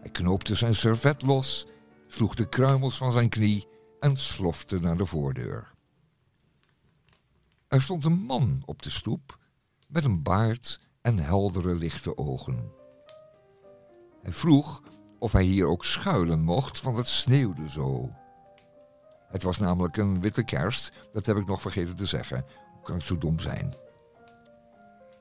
[0.00, 1.66] Hij knoopte zijn servet los,
[2.06, 3.68] sloeg de kruimels van zijn knie
[4.00, 5.72] en slofte naar de voordeur.
[7.68, 9.38] Er stond een man op de stoep
[9.88, 12.72] met een baard en heldere lichte ogen.
[14.22, 14.82] Hij vroeg
[15.18, 18.10] of hij hier ook schuilen mocht, want het sneeuwde zo.
[19.28, 22.44] Het was namelijk een witte kerst, dat heb ik nog vergeten te zeggen.
[22.72, 23.74] Hoe kan ik zo dom zijn?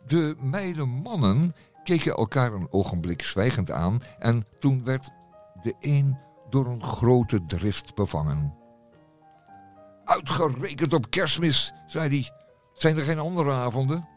[0.05, 5.10] De meide mannen keken elkaar een ogenblik zwijgend aan en toen werd
[5.62, 6.17] de een
[6.49, 8.53] door een grote drift bevangen.
[10.05, 12.31] Uitgerekend op kerstmis, zei hij.
[12.73, 14.08] Zijn er geen andere avonden?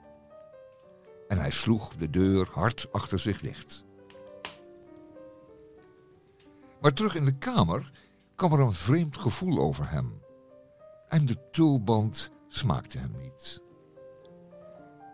[1.29, 3.85] En hij sloeg de deur hard achter zich dicht.
[6.81, 7.91] Maar terug in de kamer
[8.35, 10.23] kwam er een vreemd gevoel over hem.
[11.09, 13.62] En de tulband smaakte hem niet.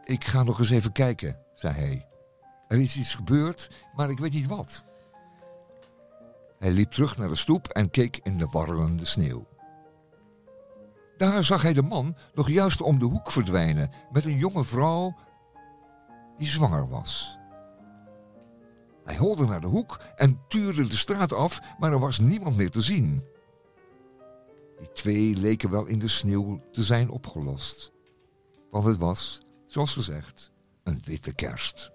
[0.04, 2.08] Ik ga nog eens even kijken, zei hij.
[2.68, 4.84] Er is iets gebeurd, maar ik weet niet wat.
[6.58, 9.46] Hij liep terug naar de stoep en keek in de warrelende sneeuw.
[11.16, 15.16] Daar zag hij de man nog juist om de hoek verdwijnen met een jonge vrouw
[16.38, 17.38] die zwanger was.
[19.04, 22.70] Hij holde naar de hoek en tuurde de straat af, maar er was niemand meer
[22.70, 23.22] te zien.
[24.78, 27.92] Die twee leken wel in de sneeuw te zijn opgelost.
[28.70, 31.92] Want het was, zoals gezegd, een witte kerst.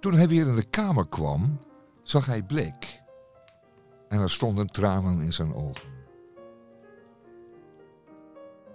[0.00, 1.58] Toen hij weer in de kamer kwam,
[2.02, 3.02] zag hij bleek.
[4.08, 5.94] En er stonden tranen in zijn ogen.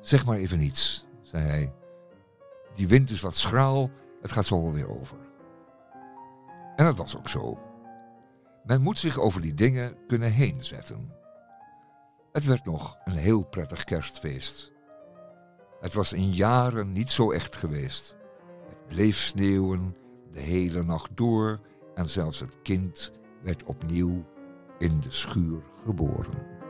[0.02, 1.74] Zeg maar even niets, zei hij.
[2.76, 3.90] Die wind is wat schraal,
[4.22, 5.18] het gaat zo weer over.
[6.76, 7.60] En dat was ook zo.
[8.64, 11.14] Men moet zich over die dingen kunnen heen zetten.
[12.32, 14.72] Het werd nog een heel prettig kerstfeest.
[15.80, 18.16] Het was in jaren niet zo echt geweest.
[18.70, 19.96] Het bleef sneeuwen
[20.32, 21.60] de hele nacht door
[21.96, 23.12] en zelfs het kind
[23.44, 24.26] werd opnieuw
[24.80, 26.61] in de schuur geboren.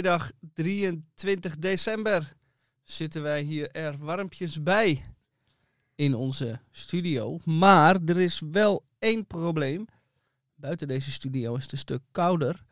[0.00, 2.32] Vrijdag 23 december
[2.82, 5.04] zitten wij hier er warmpjes bij
[5.94, 7.38] in onze studio.
[7.44, 9.86] Maar er is wel één probleem.
[10.54, 12.62] Buiten deze studio is het een stuk kouder.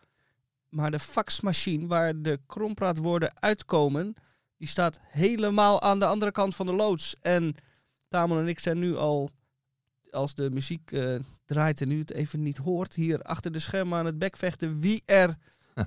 [0.68, 4.14] Maar de faxmachine waar de krompraatwoorden uitkomen,
[4.56, 7.16] die staat helemaal aan de andere kant van de loods.
[7.20, 7.54] En
[8.08, 9.30] Tamon en ik zijn nu al,
[10.10, 13.98] als de muziek eh, draait en u het even niet hoort, hier achter de schermen
[13.98, 15.36] aan het bekvechten wie er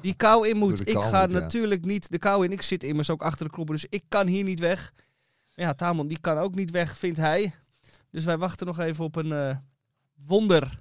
[0.02, 0.88] die kou in moet.
[0.88, 1.39] Ik ga moet, ja.
[1.39, 2.52] natuurlijk niet de kou in.
[2.52, 4.94] Ik zit immers ook achter de knoppen, dus ik kan hier niet weg.
[5.54, 7.54] Ja, Tamon die kan ook niet weg, vindt hij.
[8.10, 9.56] Dus wij wachten nog even op een eh,
[10.28, 10.80] wonder.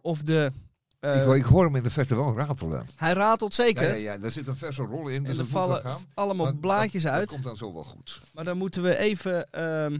[0.00, 0.52] Of de
[1.00, 2.86] Eh, ik, ik hoor hem in de verte wel ratelen.
[2.96, 3.88] hij ratelt zeker.
[3.88, 6.02] ja, ja, daar zit een verse rol in, dus en er vallen gaan.
[6.14, 7.20] allemaal Maar blaadjes dat, uit.
[7.20, 8.20] Dat komt dan zo wel goed.
[8.34, 9.50] Maar dan moeten we even.
[9.50, 9.98] ehm,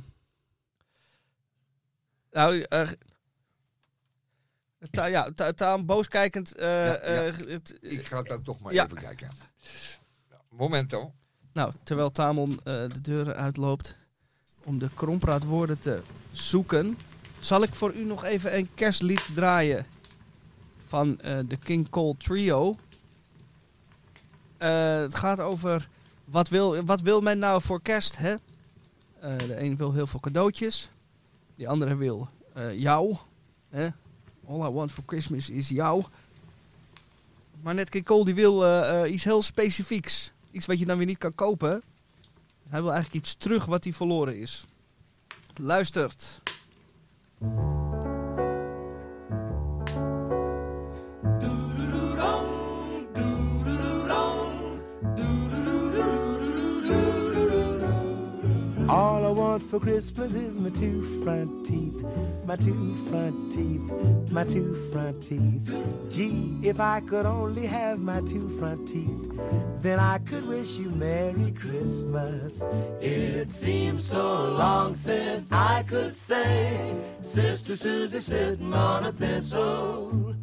[2.30, 2.64] nou,
[4.90, 6.54] ta, ja, ta, booskijkend.
[6.54, 6.98] eh, Ja, ja.
[7.00, 9.30] eh, het- Ik ga daar toch maar even kijken.
[10.48, 11.12] Momento.
[11.52, 13.96] nou, terwijl Tamon eh, de deur uitloopt
[14.64, 16.00] om de krompraatwoorden te
[16.32, 16.98] zoeken,
[17.38, 19.86] zal ik voor u nog even een kerstlied draaien
[20.86, 21.16] van
[21.48, 22.76] de King Cole Trio.
[24.58, 25.88] Het gaat over
[26.24, 28.34] wat wil, wat wil men nou voor kerst, hè?
[29.20, 30.90] De een wil heel veel cadeautjes,
[31.56, 32.28] die andere wil
[32.76, 33.16] jou.
[33.70, 33.88] Hè?
[34.48, 36.04] All I want for Christmas is jou.
[37.62, 40.32] Maar net King Cole die wil eh, eh, iets heel specifieks.
[40.50, 41.82] Iets wat je dan weer niet kan kopen.
[42.68, 44.64] Hij wil eigenlijk iets terug wat hij verloren is.
[45.54, 46.40] Luistert.
[59.54, 62.04] Want for Christmas is my two front teeth,
[62.44, 65.62] my two front teeth, my two front teeth.
[66.08, 69.30] Gee, if I could only have my two front teeth,
[69.80, 72.60] then I could wish you Merry Christmas.
[73.00, 74.24] It seems so
[74.54, 80.34] long since I could say, Sister Susie sitting on a thistle.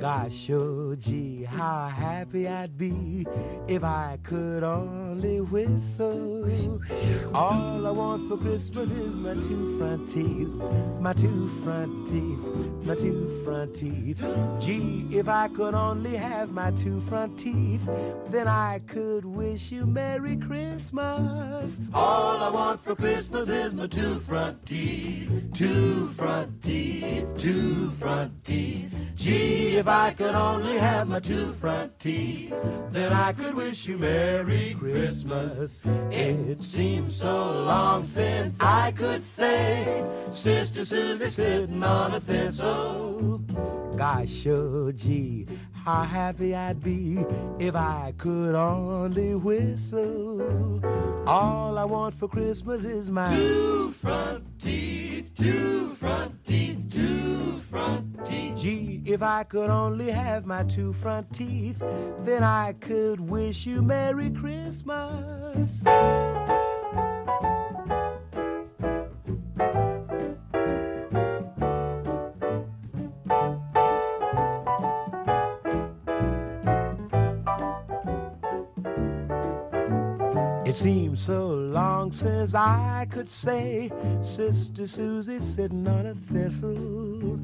[0.00, 3.26] Gosh, oh gee, how happy I'd be
[3.68, 6.50] if I could only whistle.
[7.32, 8.70] All I want for Christmas is
[9.16, 10.48] my two front teeth,
[10.98, 14.24] my two front teeth, my two front teeth.
[14.58, 17.82] Gee, if I could only have my two front teeth,
[18.30, 21.70] then I could wish you Merry Christmas.
[21.92, 28.42] All I want for Christmas is my two front teeth, two front teeth, two front
[28.42, 28.90] teeth.
[29.16, 32.54] Gee, if I could only have my two front teeth,
[32.90, 35.82] then I could wish you Merry Christmas.
[36.10, 43.38] It seems so long since I could say, Sister Susie sitting on a thistle.
[43.96, 47.24] Gosh, oh gee, how happy I'd be
[47.58, 50.82] if I could only whistle.
[51.26, 58.24] All I want for Christmas is my two front teeth, two front teeth, two front
[58.26, 58.56] teeth.
[58.56, 61.78] Gee, if I could only have my two front teeth,
[62.20, 65.80] then I could wish you Merry Christmas.
[80.76, 83.90] Seems so long since I could say,
[84.22, 87.40] Sister Susie sitting on a thistle.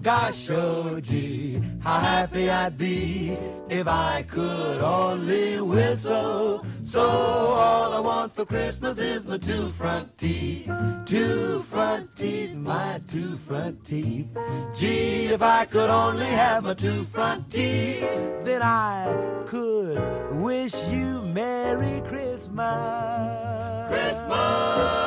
[0.00, 3.36] Gosh, oh gee, how happy I'd be
[3.68, 6.64] if I could only whistle.
[6.82, 10.70] So all I want for Christmas is my two front teeth,
[11.04, 14.28] two front teeth, my two front teeth.
[14.74, 18.08] Gee, if I could only have my two front teeth,
[18.44, 20.00] then I could
[20.40, 23.88] wish you Merry Christmas.
[23.88, 25.00] Christmas!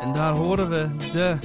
[0.00, 1.38] En daar horen we de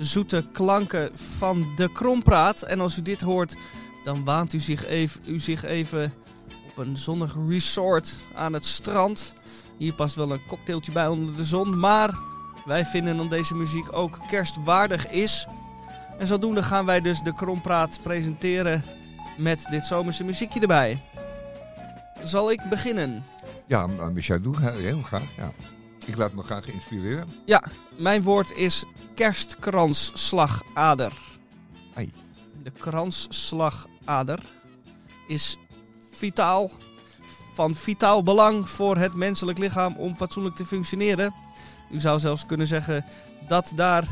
[0.00, 2.62] zoete klanken van de krompraat.
[2.62, 3.56] En als u dit hoort,
[4.04, 6.14] dan waant u zich even, u zich even
[6.68, 9.34] op een zonnig resort aan het strand.
[9.76, 11.78] Hier past wel een cocktailtje bij onder de zon.
[11.78, 12.28] Maar
[12.64, 15.46] wij vinden dat deze muziek ook kerstwaardig is.
[16.18, 18.84] En zodoende gaan wij dus de krompraat presenteren
[19.36, 21.00] met dit zomerse muziekje erbij.
[22.22, 23.24] Zal ik beginnen?
[23.66, 25.36] Ja, Michel, doe he- heel graag.
[25.36, 25.52] Ja.
[26.04, 27.28] Ik laat me graag inspireren.
[27.96, 28.84] Mijn woord is
[29.14, 31.12] kerstkransslagader.
[31.94, 32.12] Ai.
[32.62, 34.38] De kransslagader
[35.28, 35.58] is
[36.10, 36.70] vitaal,
[37.54, 41.34] van vitaal belang voor het menselijk lichaam om fatsoenlijk te functioneren.
[41.90, 43.04] U zou zelfs kunnen zeggen
[43.48, 44.04] dat daar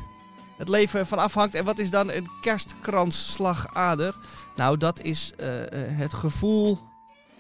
[0.59, 1.55] het leven van afhangt.
[1.55, 4.15] En wat is dan een kerstkransslagader?
[4.57, 5.69] Nou, dat is eh, eh,
[5.99, 6.79] het gevoel,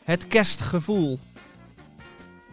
[0.05, 1.19] het kerstgevoel.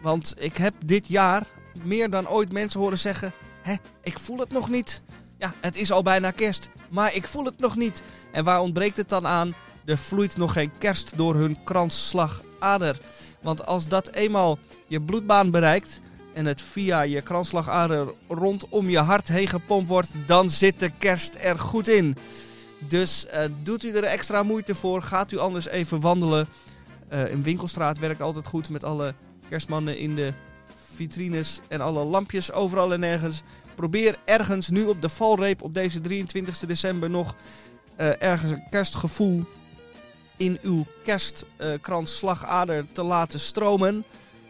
[0.02, 1.46] Want ik heb dit jaar
[1.82, 3.32] meer dan ooit mensen horen zeggen:
[3.62, 5.02] Hè, ik voel het nog niet.
[5.38, 8.02] Ja, het is al bijna kerst, maar ik voel het nog niet.
[8.32, 9.54] En waar ontbreekt het dan aan?
[9.84, 12.98] Er vloeit nog geen kerst door hun kransslagader.
[13.42, 16.00] Want als dat eenmaal je bloedbaan bereikt
[16.36, 21.36] en het via je kransslagader rondom je hart heen gepompt wordt, dan zit de kerst
[21.40, 22.16] er goed in.
[22.88, 26.48] Dus eh, doet u er extra moeite voor, gaat u anders even wandelen.
[27.08, 29.14] Eh in Winkelstraat werkt altijd goed met alle
[29.48, 30.32] kerstmannen in de
[30.94, 33.42] vitrines en alle lampjes overal en nergens.
[33.74, 37.36] Probeer ergens nu op de valreep op deze 23 december nog
[37.96, 39.44] eh, ergens een kerstgevoel
[40.36, 44.04] in uw kerstkransslagader te laten stromen.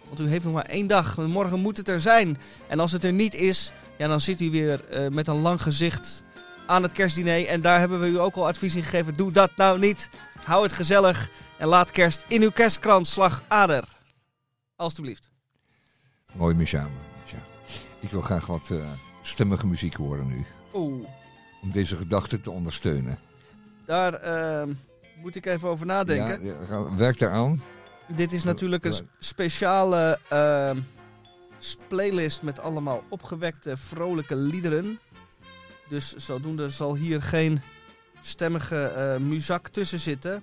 [0.06, 1.16] Want u heeft nog maar één dag.
[1.16, 2.38] Morgen moet het er zijn.
[2.68, 5.62] En als het er niet is, ja, dan zit u weer eh, met een lang
[5.62, 6.24] gezicht
[6.66, 7.46] aan het kerstdiner.
[7.46, 9.14] En daar hebben we u ook al advies in gegeven.
[9.14, 10.08] Doe dat nou niet.
[10.44, 13.84] Hou het gezellig en laat kerst in uw kerstkransslagader.
[14.76, 15.30] Alsjeblieft.
[16.32, 16.88] Mooi, Misha.
[17.22, 17.38] Misha.
[18.00, 18.90] Ik wil graag wat eh,
[19.22, 20.44] stemmige muziek horen nu.
[20.74, 21.06] Oeh,
[21.62, 23.18] Om deze gedachte te ondersteunen.
[23.86, 24.68] daar eh,
[25.22, 26.44] moet ik even over nadenken.
[26.46, 27.62] Ja, ja, werk daaraan.
[28.14, 30.78] Dit is natuurlijk een speciale ehm,
[31.58, 34.98] s- playlist met allemaal opgewekte, vrolijke liederen.
[35.88, 37.60] Dus zodoende zal hier geen
[38.20, 40.42] stemmige eh, muzak tussen zitten.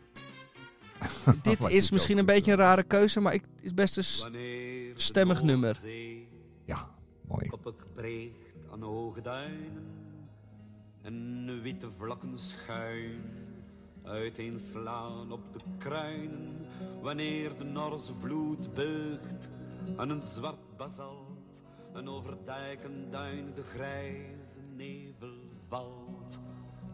[1.42, 4.04] Dit is misschien een beetje een rare keuze, maar ik, het is best een
[4.96, 5.78] stemmig nummer.
[6.66, 6.90] Ja,
[7.28, 7.48] mooi.
[7.50, 9.84] Koppig breekt aan hoge duinen
[11.02, 13.22] en witte vlakken schuin
[14.04, 16.68] uiteenslaan op de kruinen
[17.02, 19.50] wanneer de Norse vloed beugt
[19.98, 21.62] aan een zwart basalt
[21.94, 25.34] en over dijk en duin de grijze nevel
[25.68, 26.40] valt.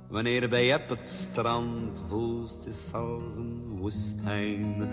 [0.09, 4.91] Wanneer bij op het strand woest is als een woestijn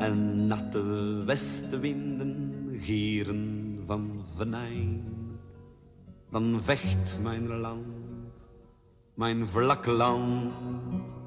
[0.00, 0.82] en natte
[1.24, 5.04] westenwinden gieren van venijn,
[6.30, 8.48] dan vecht mijn land,
[9.14, 11.17] mijn vlak land.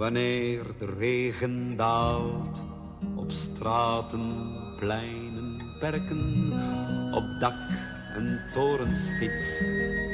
[0.00, 2.64] Wanneer de regen daalt
[3.16, 4.32] op straten,
[4.78, 6.52] pleinen, perken,
[7.12, 7.58] op dak
[8.16, 9.62] en torenspits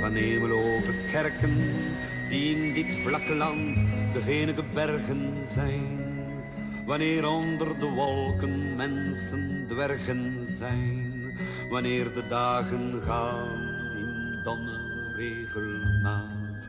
[0.01, 1.55] van hemeloge kerken,
[2.29, 3.79] die in dit vlakke land
[4.13, 5.87] de enige bergen zijn.
[6.87, 11.13] Wanneer onder de wolken mensen dwergen zijn,
[11.71, 13.61] wanneer de dagen gaan
[13.97, 16.69] in domme regelmaat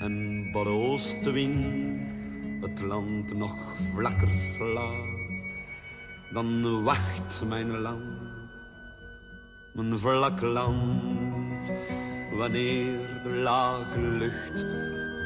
[0.00, 2.22] en barre oostenwind
[2.64, 3.54] het land nog
[3.94, 5.52] vlakker slaat,
[6.32, 8.02] dan wacht mijn land,
[9.72, 11.70] mijn vlak land,
[12.36, 14.64] wanneer de lage lucht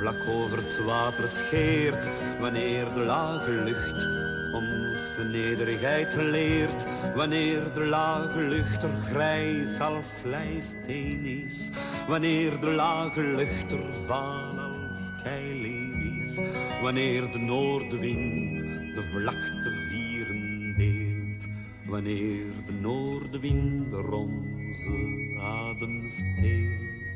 [0.00, 2.10] vlak over het water scheert,
[2.40, 4.06] wanneer de lage lucht
[4.54, 11.70] onze nederigheid leert, wanneer de lage lucht er grijs als slijsteen is,
[12.08, 15.12] wanneer de lage lucht er vaal als
[16.82, 21.46] wanneer de noordenwind de vlakte vieren deelt,
[21.86, 27.08] wanneer de noordenwind er onze adem steelt,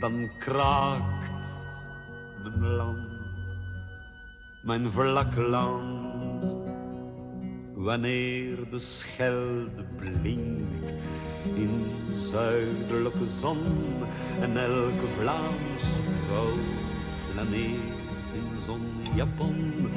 [0.00, 1.48] dan kraakt
[2.42, 3.08] mijn land,
[4.62, 6.54] mijn vlak land.
[7.74, 10.94] Wanneer de schelde blinkt
[11.54, 13.58] in zuidelijke zon
[14.40, 16.79] en elke Vlaamse vrouw
[17.40, 19.90] flaneert in zonjapon.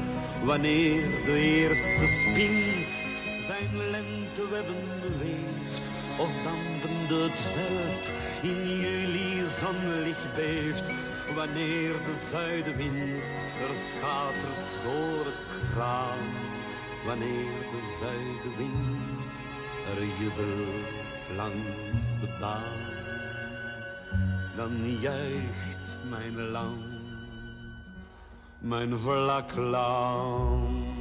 [0.43, 2.85] Wanneer de eerste spin
[3.39, 10.91] zijn lentewebben weeft of dampende het veld in juli zonlicht beeft.
[11.35, 13.23] Wanneer de zuidenwind
[13.67, 16.25] er schatert door het kraan.
[17.05, 19.31] Wanneer de zuidenwind
[19.91, 23.01] er jubelt langs de baan.
[24.55, 26.92] Dan juicht mijn land,
[28.63, 30.91] mijn vlak land.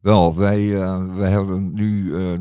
[0.00, 2.38] Wel, wij, eh, wij hebben nu, eh,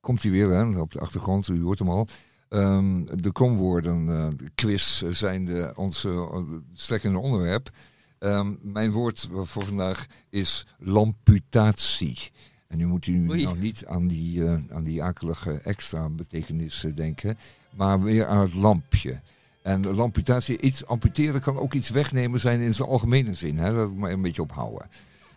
[0.00, 2.06] komt hij weer hè, op de achtergrond, u hoort hem al.
[2.48, 7.70] Ehm, de komwoorden eh, de quiz zijn de, onze uh, strekkende onderwerp.
[8.18, 12.30] Ehm, mijn woord voor vandaag is lamputatie.
[12.70, 13.44] En nu moet u Oei.
[13.44, 17.36] nou niet aan die, eh, aan die akelige extra betekenissen denken,
[17.70, 19.20] maar weer aan het lampje.
[19.62, 23.58] En lamputatie, iets amputeren kan ook iets wegnemen zijn in zijn algemene zin.
[23.58, 23.74] Hè?
[23.74, 24.86] Dat moet maar een beetje ophouden.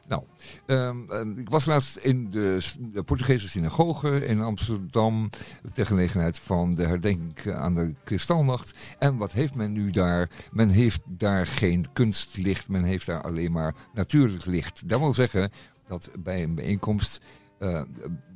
[0.07, 0.23] Nou,
[0.65, 5.29] ehm, ehm, ik was laatst in de, de Portugese synagoge in Amsterdam.
[5.73, 8.77] Ter gelegenheid van de herdenking aan de Kristalnacht.
[8.99, 10.29] En wat heeft men nu daar?
[10.51, 14.89] Men heeft daar geen kunstlicht, men heeft daar alleen maar natuurlijk licht.
[14.89, 15.51] Dat wil zeggen
[15.85, 17.21] dat bij een bijeenkomst
[17.57, 17.81] eh,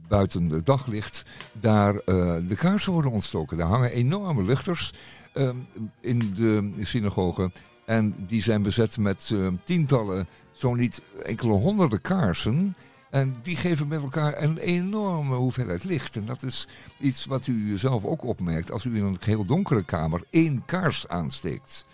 [0.08, 1.26] buiten het daglicht
[1.60, 3.58] daar eh, de kaarsen worden ontstoken.
[3.58, 4.94] Daar hangen enorme luchters
[5.34, 5.56] ehm,
[6.02, 7.52] in de synagoge.
[7.86, 12.76] En die zijn bezet met eh, tientallen, zo niet enkele honderden kaarsen.
[13.10, 16.16] En die geven met elkaar een enorme hoeveelheid licht.
[16.16, 16.68] En dat is
[17.00, 21.08] iets wat u zelf ook opmerkt als u in een heel donkere kamer één kaars
[21.08, 21.86] aansteekt.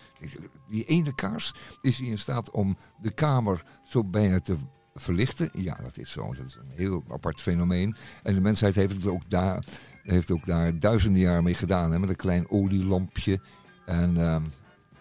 [0.70, 4.56] Die ene kaars is in staat om de kamer zo bijna te
[4.94, 5.50] verlichten.
[5.54, 6.34] Ja, dat is zo.
[6.34, 7.96] Dat is een heel apart fenomeen.
[8.24, 9.66] En de mensheid heeft het ook daar,
[10.04, 11.92] heeft ook daar duizenden jaar mee gedaan.
[11.92, 13.40] Hè, met een klein olielampje.
[13.86, 14.44] En, ehm,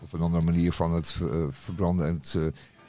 [0.01, 2.43] of een andere manier van het eh, verbranden en het, eh,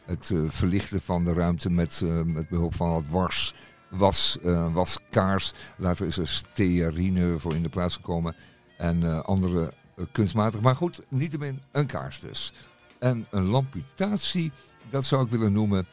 [0.06, 3.54] het eh, verlichten van de ruimte met, met behulp van wat wars,
[3.90, 4.38] was,
[4.72, 5.54] waskaars.
[5.78, 8.36] Later is er stearine voor in de plaats gekomen.
[8.78, 9.74] En andere
[10.12, 10.62] kunstmatig.
[10.62, 12.54] Maar goed, niettemin een kaars dus.
[13.00, 14.52] En een lamputatie,
[14.90, 15.88] dat zou ik willen noemen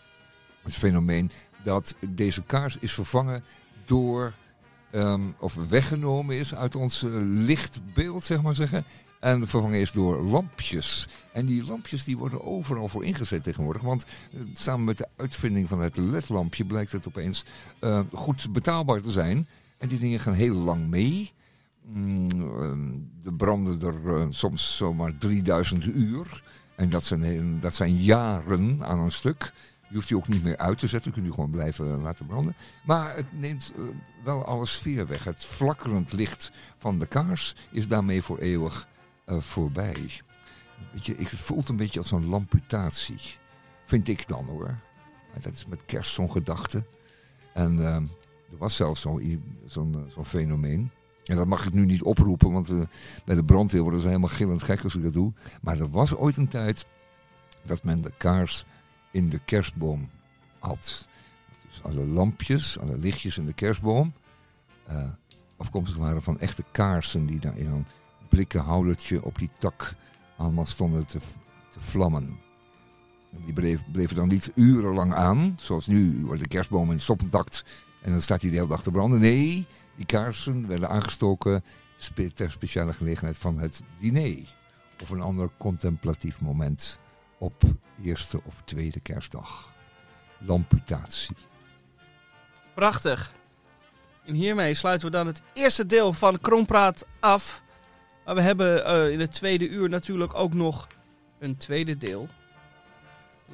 [0.62, 1.30] het fenomeen
[1.62, 3.44] dat deze kaars is vervangen
[3.84, 4.34] door,
[4.90, 8.84] ehm, of weggenomen is uit ons eh, lichtbeeld, zeg maar zeggen.
[9.20, 11.08] En vervangen is door lampjes.
[11.32, 13.82] En die lampjes die worden overal voor ingezet tegenwoordig.
[13.82, 17.44] Want eh, samen met de uitvinding van het ledlampje blijkt het opeens
[17.78, 19.48] eh, goed betaalbaar te zijn.
[19.78, 21.32] En die dingen gaan heel lang mee.
[21.86, 22.92] Mm, ehm,
[23.24, 26.42] er branden er soms zomaar 3000 uur.
[26.76, 29.52] En dat zijn, dat zijn jaren aan een stuk.
[29.90, 31.12] Je hoeft die ook niet meer uit te zetten.
[31.12, 32.54] Kun je gewoon blijven laten branden.
[32.84, 33.82] Maar het neemt eh,
[34.24, 35.24] wel alle sfeer weg.
[35.24, 38.88] Het flakkerend licht van de kaars is daarmee voor eeuwig
[39.24, 40.10] eh, voorbij.
[40.92, 43.20] Weet je, ik voelt een beetje als een lamputatie.
[43.84, 44.74] Vind ik dan hoor.
[45.40, 46.84] Dat is met kerst zo'n gedachte.
[47.52, 47.94] En eh,
[48.50, 49.36] er was zelfs zo'n eh,
[49.66, 50.90] zo'n fenomeen.
[51.24, 52.80] En dat mag ik nu niet oproepen, want eh,
[53.24, 55.32] bij de brandweer worden ze helemaal gillend gek als ik dat doe.
[55.62, 56.86] Maar er was ooit een tijd
[57.62, 58.64] dat men de kaars
[59.10, 60.08] in de kerstboom
[60.58, 61.08] had.
[61.68, 64.12] Dus alle lampjes, alle lichtjes in de kerstboom.
[64.86, 65.08] eh,
[65.56, 67.86] afkomstig waren van echte kaarsen die daar in een
[68.28, 69.94] blikken houdertje op die tak
[70.36, 71.18] allemaal stonden te,
[71.76, 72.38] vlammen.
[73.32, 77.64] En Die bleven dan niet urenlang aan, zoals nu wordt de kerstboom in stopcontact
[78.02, 79.20] en dan staat hij de hele dag te branden.
[79.20, 81.64] Nee, die kaarsen werden aangestoken
[82.34, 84.54] ter speciale gelegenheid van het diner.
[85.02, 87.00] Of een ander contemplatief moment
[87.40, 87.62] op
[88.02, 89.72] eerste of tweede kerstdag.
[90.38, 91.36] Lamputatie.
[92.74, 93.32] Prachtig.
[94.24, 97.62] En hiermee sluiten we dan het eerste deel van Krompraat af.
[98.24, 100.86] Maar we hebben eh, in het tweede uur natuurlijk ook nog
[101.38, 102.28] een tweede deel.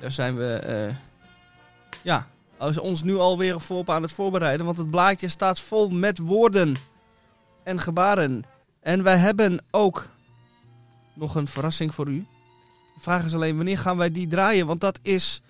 [0.01, 0.95] Daar zijn we, eh,
[2.03, 4.66] ja, als ons nu alweer voorop aan het voorbereiden.
[4.66, 6.76] Want het blaadje staat vol met woorden
[7.62, 8.45] en gebaren.
[8.80, 10.09] En wij hebben ook
[11.14, 12.26] nog een verrassing voor u.
[12.97, 14.67] De vraag is alleen wanneer gaan wij die draaien?
[14.67, 15.43] Want dat is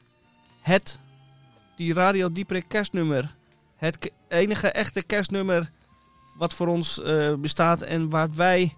[0.61, 0.99] het,
[1.77, 3.35] die Radio Dieprik kerstnummer.
[3.77, 5.71] Het enige echte kerstnummer
[6.37, 8.77] wat voor ons eh, bestaat en waar wij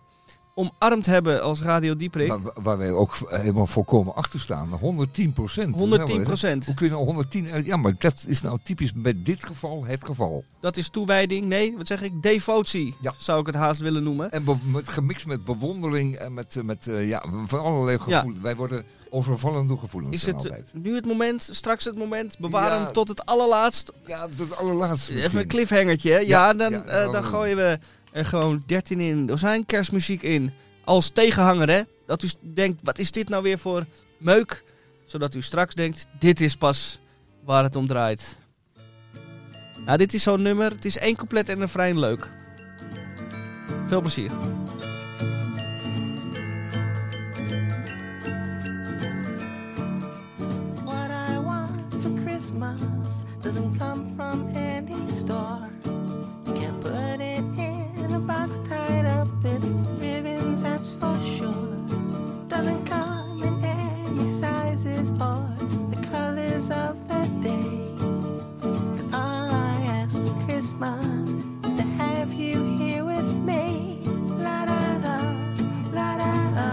[0.58, 2.28] omarmd hebben als Radio Dieprik.
[2.28, 4.68] Waar, waar wij ook helemaal volkomen achter staan.
[4.68, 5.74] 110 procent.
[5.78, 6.66] 110 procent.
[6.66, 7.64] Hoe kun je nou 110 uit?
[7.66, 10.44] Ja, maar dat is nou typisch bij dit geval het geval.
[10.60, 12.22] Dat is toewijding, nee, wat zeg ik?
[12.22, 13.14] Devotie Ja.
[13.18, 14.30] zou ik het haast willen noemen.
[14.30, 18.16] En met, gemixt met bewondering en met, eh, met eh, ja, van allerlei Ja.
[18.16, 18.42] gevoelens.
[18.42, 20.14] Wij worden overvallen door gevoelens.
[20.14, 20.70] Is het altijd.
[20.74, 22.84] nu het moment, straks het moment, bewaren Ja.
[22.84, 23.92] hem tot het allerlaatst.
[24.06, 25.30] Ja, het allerlaatste misschien.
[25.30, 26.18] Even een cliffhangertje, hè?
[26.18, 27.78] Ja, eh, dan- dan gooien we
[28.12, 29.30] er gewoon 13 in.
[29.30, 30.52] Er zijn kerstmuziek in.
[30.84, 31.82] Als tegenhanger, hè?
[32.06, 33.86] Dat u denkt, wat is dit nou weer voor
[34.18, 34.64] meuk?
[35.06, 37.00] Zodat u straks denkt, dit is pas
[37.44, 38.36] waar het om draait.
[39.84, 40.70] Nou, dit is zo'n nummer.
[40.70, 42.30] Het is één couplet en een refrein leuk.
[43.88, 44.30] Veel plezier.
[53.42, 55.70] Doesn't come from any store.
[56.44, 57.27] Can't put
[58.28, 59.64] box tied up with
[59.98, 61.76] ribbons, that's for sure.
[62.48, 65.48] Doesn't come in any sizes or
[65.92, 67.88] the colors of the day.
[68.60, 71.06] 'Cause all I ask for Christmas
[71.66, 74.02] is to have you here with me.
[74.44, 75.16] La da da,
[75.96, 76.68] la da da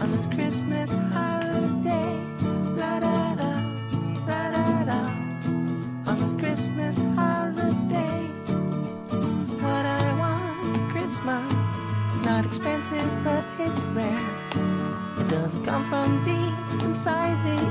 [0.00, 1.43] on this Christmas holiday.
[17.04, 17.63] beside the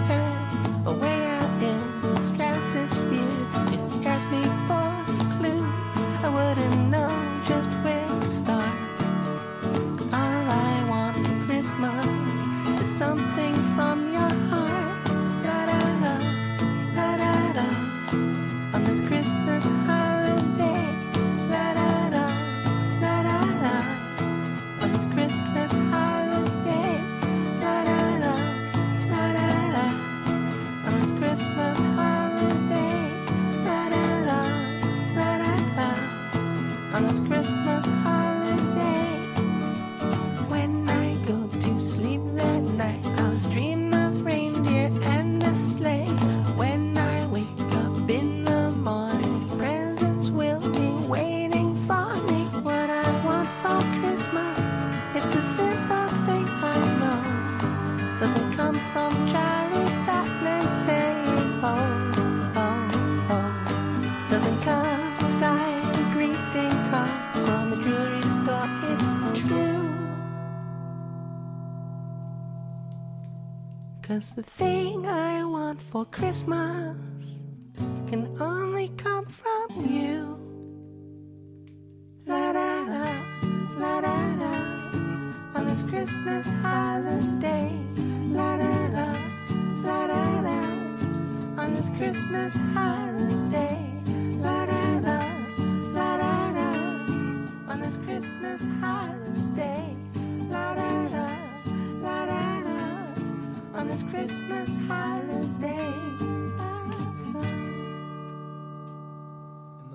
[74.31, 76.92] The thing I want for Christmas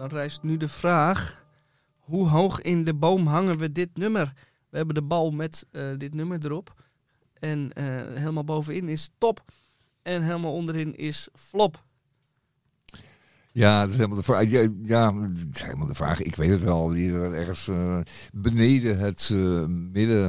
[0.08, 1.44] Dan rijst nu de vraag:
[1.98, 4.32] hoe hoog in de boom hangen we dit nummer?
[4.70, 6.74] We hebben de bal met eh, dit nummer erop.
[7.38, 7.84] En eh,
[8.14, 9.44] helemaal bovenin is top.
[10.02, 11.84] En helemaal onderin is flop.
[13.52, 14.50] Ja, dat is helemaal de vraag.
[14.50, 16.22] Ja, ja, het is helemaal de vraag.
[16.22, 16.92] Ik weet het wel.
[16.92, 18.00] Hier ergens eh,
[18.32, 19.30] beneden het
[19.68, 20.22] midden.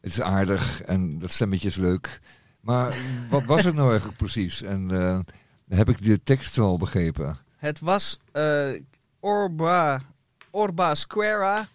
[0.00, 2.20] Het is aardig en dat stemmetje is leuk.
[2.60, 2.96] Maar
[3.30, 4.62] wat was het nou eigenlijk precies?
[4.62, 4.88] En
[5.68, 7.38] heb ik de tekst wel begrepen?
[7.56, 8.18] Het was
[9.28, 10.00] Orba,
[10.50, 11.66] Orba Squara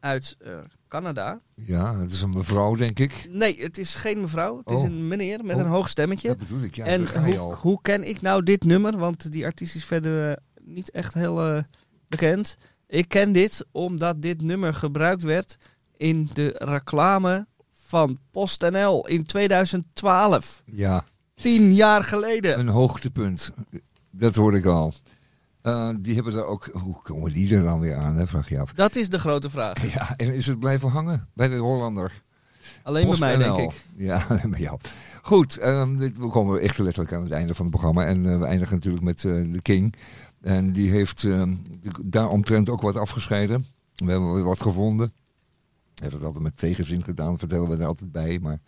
[0.00, 0.52] uit eh,
[0.88, 1.40] Canada.
[1.54, 3.26] Ja, het is een mevrouw, denk ik.
[3.30, 4.58] Nee, het is geen mevrouw.
[4.58, 4.84] Het is Oh.
[4.84, 6.28] een meneer met Oh, een hoog stemmetje.
[6.28, 6.84] Dat bedoel ik, ja.
[6.84, 8.98] en hoe, hoe ken ik nou dit nummer?
[8.98, 11.62] Want die artiest is verder eh, niet echt heel eh,
[12.08, 12.56] bekend.
[12.86, 15.56] Ik ken dit omdat dit nummer gebruikt werd
[15.96, 20.62] in de reclame van PostNL in 2012.
[20.72, 21.04] Ja,
[21.34, 22.58] Tien jaar geleden.
[22.58, 23.52] een hoogtepunt.
[24.10, 24.94] Dat hoorde ik al.
[25.66, 26.68] Eh, die hebben daar ook...
[26.72, 28.72] Hoe komen die er dan weer aan, hè, vraag je af.
[28.72, 29.92] Dat is de grote vraag.
[29.92, 32.22] Ja, en is het blijven hangen bij de Hollander?
[32.82, 33.82] Alleen bij mij, denk ik.
[33.96, 34.78] Ja, alleen bij jou.
[35.22, 38.04] Goed, ehm, dit, we komen echt letterlijk aan het einde van het programma.
[38.04, 39.94] En eh, we eindigen natuurlijk met eh, de King.
[40.40, 43.66] En die heeft ehm, de- daaromtrent ook wat afgescheiden.
[43.94, 45.12] We hebben weer wat gevonden.
[45.94, 48.38] We hebben het altijd met tegenzin gedaan, vertellen we er altijd bij.
[48.38, 48.60] Maar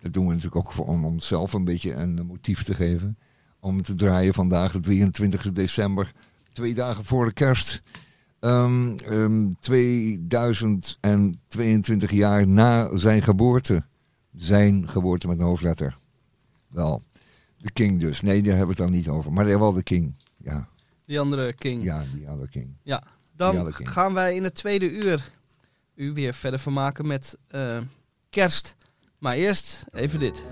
[0.00, 3.18] dat doen we natuurlijk ook voor, om onszelf een beetje een motief te geven.
[3.60, 6.12] Om te draaien vandaag, de 23 december,
[6.54, 7.82] twee dagen voor de kerst.
[8.40, 13.84] Ehm, ehm, 2022 jaar na zijn geboorte.
[14.34, 15.96] Zijn geboorte met een hoofdletter.
[16.68, 17.02] Wel,
[17.56, 18.20] de King dus.
[18.20, 19.32] Nee, daar hebben we het dan niet over.
[19.32, 20.14] Maar wel de King.
[20.36, 20.68] Ja,
[21.04, 21.82] Die andere King.
[21.82, 22.76] ja die andere King.
[22.82, 23.02] Ja,
[23.36, 25.30] dan gaan wij in het tweede uur
[25.94, 27.78] u weer verder vermaken met eh,
[28.30, 28.76] kerst.
[29.18, 30.44] Maar eerst even dit.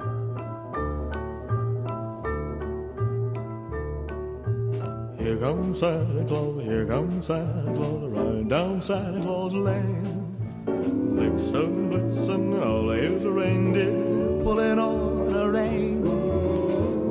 [5.22, 10.34] Here comes Santa Claus, here comes Santa Claus, riding down Santa Claus Lane.
[10.66, 16.02] Blitzen, blitzen, all here's a reindeer pulling on a rein.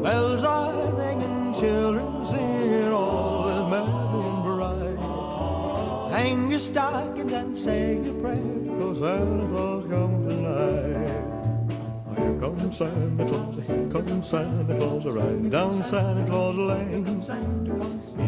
[0.04, 6.12] Bells are ringing, children singing, all is merry and bright.
[6.12, 8.38] Hang your stockings and say your prayer,
[8.78, 11.31] cause Santa Claus comes tonight.
[12.22, 17.04] Here comes Santa Claus, here comes Santa Claus, right down Santa Claus Lane.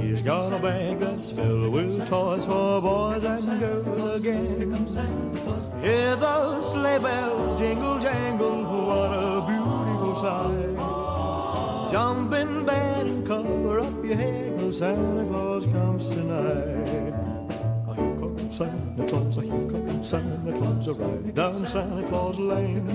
[0.01, 4.73] He's got a bag that's filled with toys for boys and girls again.
[5.81, 11.91] Hear those sleigh bells jingle jangle, what a beautiful sight.
[11.91, 17.02] Jump in bed and cover up your head, cause Santa Claus comes tonight.
[18.63, 22.87] Santa Claus, here comes Santa Claus, right down Santa Claus Lane.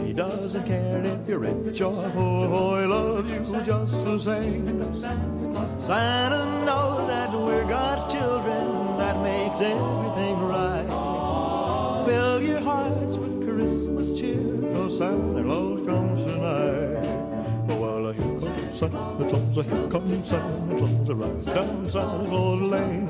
[0.00, 4.94] He doesn't care if you're rich or poor, he loves you just the same.
[5.80, 12.04] Santa knows that we're God's children, that makes everything right.
[12.06, 16.83] Fill your hearts with Christmas cheer, cause Santa Claus comes tonight.
[18.74, 23.08] Here comes Santa Claus, here comes Santa Claus, right down Santa Claus Lane.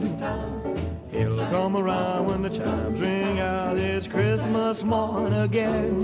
[1.10, 3.78] He'll come around when the chimes ring out.
[3.78, 6.02] It's Christmas morn again.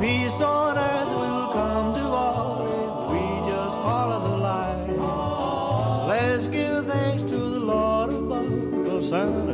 [0.00, 6.08] Peace on earth will come to all if we just follow the light.
[6.08, 9.47] Let's give thanks to the Lord above, Santa Claus